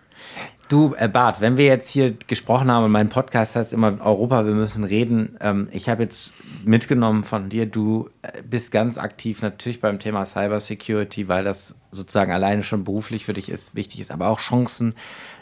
Du, 0.69 0.93
äh, 0.97 1.07
Bart, 1.07 1.41
wenn 1.41 1.57
wir 1.57 1.65
jetzt 1.65 1.89
hier 1.89 2.13
gesprochen 2.27 2.71
haben 2.71 2.85
und 2.85 2.91
mein 2.91 3.09
Podcast 3.09 3.55
heißt 3.55 3.73
immer 3.73 3.99
Europa, 4.05 4.45
wir 4.45 4.53
müssen 4.53 4.83
reden. 4.83 5.35
Ähm, 5.41 5.67
ich 5.71 5.89
habe 5.89 6.03
jetzt 6.03 6.35
mitgenommen 6.63 7.23
von 7.23 7.49
dir, 7.49 7.65
du 7.65 8.09
äh, 8.21 8.43
bist 8.43 8.71
ganz 8.71 8.99
aktiv 8.99 9.41
natürlich 9.41 9.81
beim 9.81 9.97
Thema 9.97 10.25
Cybersecurity, 10.25 11.27
weil 11.27 11.43
das 11.43 11.75
sozusagen 11.91 12.31
alleine 12.31 12.61
schon 12.61 12.83
beruflich 12.83 13.25
für 13.25 13.33
dich 13.33 13.49
ist, 13.49 13.75
wichtig 13.75 13.99
ist, 13.99 14.11
aber 14.11 14.27
auch 14.27 14.39
Chancen 14.39 14.93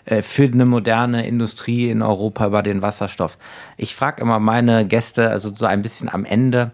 äh, 0.08 0.22
für 0.22 0.44
eine 0.44 0.66
moderne 0.66 1.28
Industrie 1.28 1.90
in 1.90 2.02
Europa 2.02 2.48
über 2.48 2.64
den 2.64 2.82
Wasserstoff. 2.82 3.38
Ich 3.76 3.94
frage 3.94 4.22
immer 4.22 4.40
meine 4.40 4.88
Gäste, 4.88 5.30
also 5.30 5.54
so 5.54 5.66
ein 5.66 5.82
bisschen 5.82 6.08
am 6.08 6.24
Ende, 6.24 6.72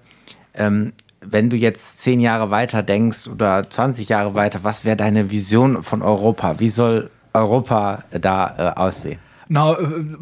ähm, 0.54 0.94
wenn 1.20 1.50
du 1.50 1.58
jetzt 1.58 2.00
zehn 2.00 2.20
Jahre 2.20 2.52
weiter 2.52 2.84
denkst 2.84 3.28
oder 3.28 3.68
20 3.68 4.10
Jahre 4.10 4.36
weiter, 4.36 4.60
was 4.64 4.86
wäre 4.86 4.98
deine 4.98 5.32
Vision 5.32 5.82
von 5.82 6.04
Europa? 6.04 6.60
Wie 6.60 6.70
soll 6.70 7.10
Europa 7.34 8.04
da 8.12 8.74
äh, 8.76 8.80
aussehen? 8.80 9.20
Nou, 9.48 9.76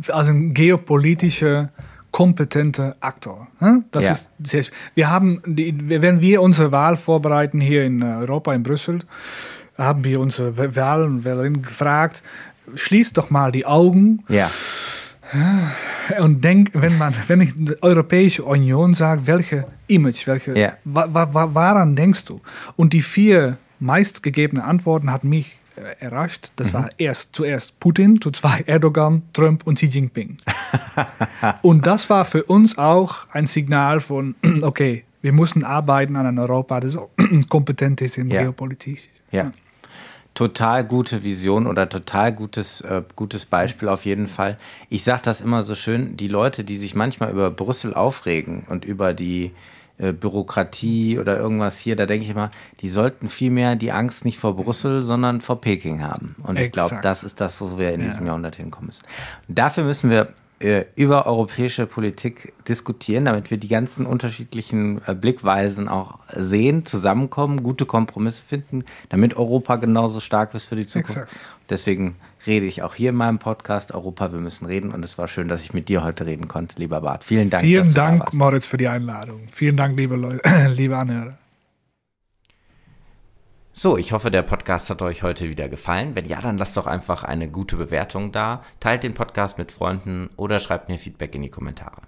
also 0.08 0.32
ein 0.32 0.54
geopolitischer 0.54 1.70
kompetenter 2.12 2.96
Aktor. 3.02 3.48
Das 3.92 4.06
ja. 4.06 4.12
ist 4.12 4.30
sehr, 4.44 4.64
wir 4.96 5.10
haben, 5.10 5.42
die, 5.46 5.74
wenn 6.02 6.22
wir 6.22 6.42
unsere 6.42 6.72
Wahl 6.72 6.98
vorbereiten 6.98 7.60
hier 7.60 7.84
in 7.84 8.04
Europa, 8.04 8.54
in 8.54 8.64
Brüssel, 8.64 9.00
haben 9.78 10.04
wir 10.04 10.20
unsere 10.20 10.58
Wählerinnen 10.58 11.62
gefragt, 11.62 12.24
schließt 12.76 13.18
doch 13.18 13.30
mal 13.30 13.52
die 13.52 13.66
Augen. 13.66 14.24
Ja. 14.30 14.50
Und 16.20 16.44
denk, 16.44 16.72
wenn 16.74 16.98
man, 16.98 17.14
wenn 17.28 17.42
ich 17.42 17.54
die 17.56 17.82
Europäische 17.82 18.44
Union 18.44 18.94
sage, 18.94 19.26
welche 19.26 19.66
Image, 19.88 20.28
welche, 20.28 20.58
ja. 20.58 20.74
wa, 20.84 21.08
wa, 21.12 21.50
waran 21.54 21.96
denkst 21.96 22.26
du? 22.26 22.42
Und 22.76 22.94
die 22.94 23.02
vier 23.02 23.58
meistgegebenen 23.80 24.64
Antworten 24.64 25.12
hat 25.12 25.24
mich 25.24 25.58
äh, 25.76 26.04
errascht. 26.04 26.52
Das 26.58 26.70
mhm. 26.70 26.74
war 26.74 26.90
erst 26.98 27.30
zuerst 27.34 27.80
Putin, 27.80 28.20
zu 28.20 28.32
zwei 28.32 28.64
Erdogan, 28.66 29.24
Trump 29.32 29.66
und 29.66 29.76
Xi 29.76 29.86
Jinping. 29.86 30.38
und 31.62 31.88
das 31.88 32.10
war 32.10 32.26
für 32.26 32.44
uns 32.44 32.78
auch 32.78 33.30
ein 33.32 33.48
Signal 33.48 34.02
von, 34.02 34.36
okay, 34.62 35.06
wir 35.22 35.32
müssen 35.32 35.64
arbeiten 35.64 36.16
an 36.18 36.26
einem 36.26 36.40
Europa, 36.40 36.82
das 36.82 36.98
kompetent 37.50 38.02
ist 38.02 38.18
in 38.18 38.30
ja. 38.30 38.42
Geopolitik. 38.42 39.10
Ja. 39.32 39.44
ja 39.44 39.54
total 40.34 40.86
gute 40.86 41.24
Vision 41.24 41.68
oder 41.68 41.90
total 41.90 42.34
gutes, 42.34 42.82
äh, 42.82 43.04
gutes 43.16 43.46
Beispiel 43.46 43.90
auf 43.90 44.06
jeden 44.06 44.28
Fall. 44.28 44.58
Ich 44.90 45.04
sage 45.04 45.22
das 45.24 45.42
immer 45.42 45.64
so 45.64 45.76
schön, 45.76 46.16
die 46.18 46.28
Leute, 46.28 46.64
die 46.64 46.78
sich 46.78 46.96
manchmal 46.96 47.32
über 47.32 47.52
Brüssel 47.52 47.94
aufregen 47.94 48.64
und 48.70 48.86
über 48.86 49.14
die 49.14 49.52
äh, 49.98 50.14
Bürokratie 50.14 51.20
oder 51.20 51.38
irgendwas 51.38 51.80
hier, 51.80 51.96
da 51.96 52.06
denke 52.06 52.24
ich 52.24 52.32
immer, 52.32 52.50
die 52.80 52.90
sollten 52.90 53.28
vielmehr 53.28 53.76
die 53.76 53.92
Angst 53.92 54.26
nicht 54.26 54.40
vor 54.40 54.56
Brüssel, 54.56 55.04
sondern 55.04 55.42
vor 55.42 55.60
Peking 55.60 56.02
haben. 56.02 56.36
Und 56.44 56.56
Exakt. 56.56 56.66
ich 56.66 56.72
glaube, 56.72 57.04
das 57.04 57.24
ist 57.24 57.42
das, 57.42 57.60
wo 57.60 57.78
wir 57.78 57.94
in 57.94 58.00
ja. 58.00 58.08
diesem 58.08 58.26
Jahrhundert 58.26 58.56
hinkommen 58.56 58.88
müssen. 58.88 59.04
Und 59.48 59.60
dafür 59.60 59.84
müssen 59.84 60.10
wir 60.10 60.30
äh, 60.62 60.86
über 60.96 61.26
europäische 61.26 61.86
Politik 61.86 62.54
diskutieren, 62.68 63.26
damit 63.26 63.50
wir 63.50 63.58
die 63.58 63.68
ganzen 63.68 64.06
unterschiedlichen 64.06 65.02
äh, 65.08 65.16
Blickweisen 65.16 65.88
auch 65.88 66.20
sehen, 66.36 66.86
zusammenkommen, 66.86 67.64
gute 67.64 67.86
Kompromisse 67.86 68.44
finden, 68.44 68.84
damit 69.10 69.36
Europa 69.36 69.78
genauso 69.78 70.20
stark 70.20 70.54
ist 70.54 70.66
für 70.66 70.76
die 70.76 70.86
Zukunft. 70.86 71.18
Exakt. 71.18 71.40
Deswegen 71.70 72.16
rede 72.46 72.66
ich 72.66 72.84
auch 72.84 72.96
hier 72.96 73.10
in 73.10 73.16
meinem 73.16 73.40
Podcast 73.40 73.94
Europa, 73.94 74.32
wir 74.32 74.40
müssen 74.40 74.66
reden. 74.66 74.92
Und 74.92 75.04
es 75.04 75.18
war 75.18 75.28
schön, 75.28 75.48
dass 75.48 75.64
ich 75.64 75.74
mit 75.74 75.90
dir 75.90 76.04
heute 76.04 76.26
reden 76.26 76.48
konnte, 76.48 76.78
lieber 76.78 77.02
Bart. 77.02 77.24
Vielen 77.24 77.50
Dank. 77.50 77.64
Vielen 77.64 77.94
Dank, 77.94 78.34
Moritz, 78.34 78.66
für 78.66 78.78
die 78.78 78.88
Einladung. 78.88 79.48
Vielen 79.52 79.78
Dank, 79.78 79.98
liebe 79.98 80.16
Leute, 80.16 80.42
liebe 80.76 80.98
Anhörer. 80.98 81.41
So, 83.84 83.98
ich 83.98 84.12
hoffe, 84.12 84.30
der 84.30 84.44
Podcast 84.44 84.92
hat 84.92 85.02
euch 85.02 85.24
heute 85.24 85.50
wieder 85.50 85.68
gefallen. 85.68 86.14
Wenn 86.14 86.28
ja, 86.28 86.40
dann 86.40 86.60
lasst 86.60 86.78
doch 86.78 86.86
einfach 86.86 87.24
eine 87.24 87.50
gute 87.50 87.78
Bewertung 87.78 88.32
da, 88.32 88.62
teilt 88.80 89.02
den 89.02 89.16
Podcast 89.16 89.58
mit 89.58 89.72
Freunden 89.72 90.30
oder 90.38 90.60
schreibt 90.60 90.88
mir 90.88 91.00
Feedback 91.00 91.34
in 91.34 91.42
die 91.42 91.50
Kommentare. 91.50 92.04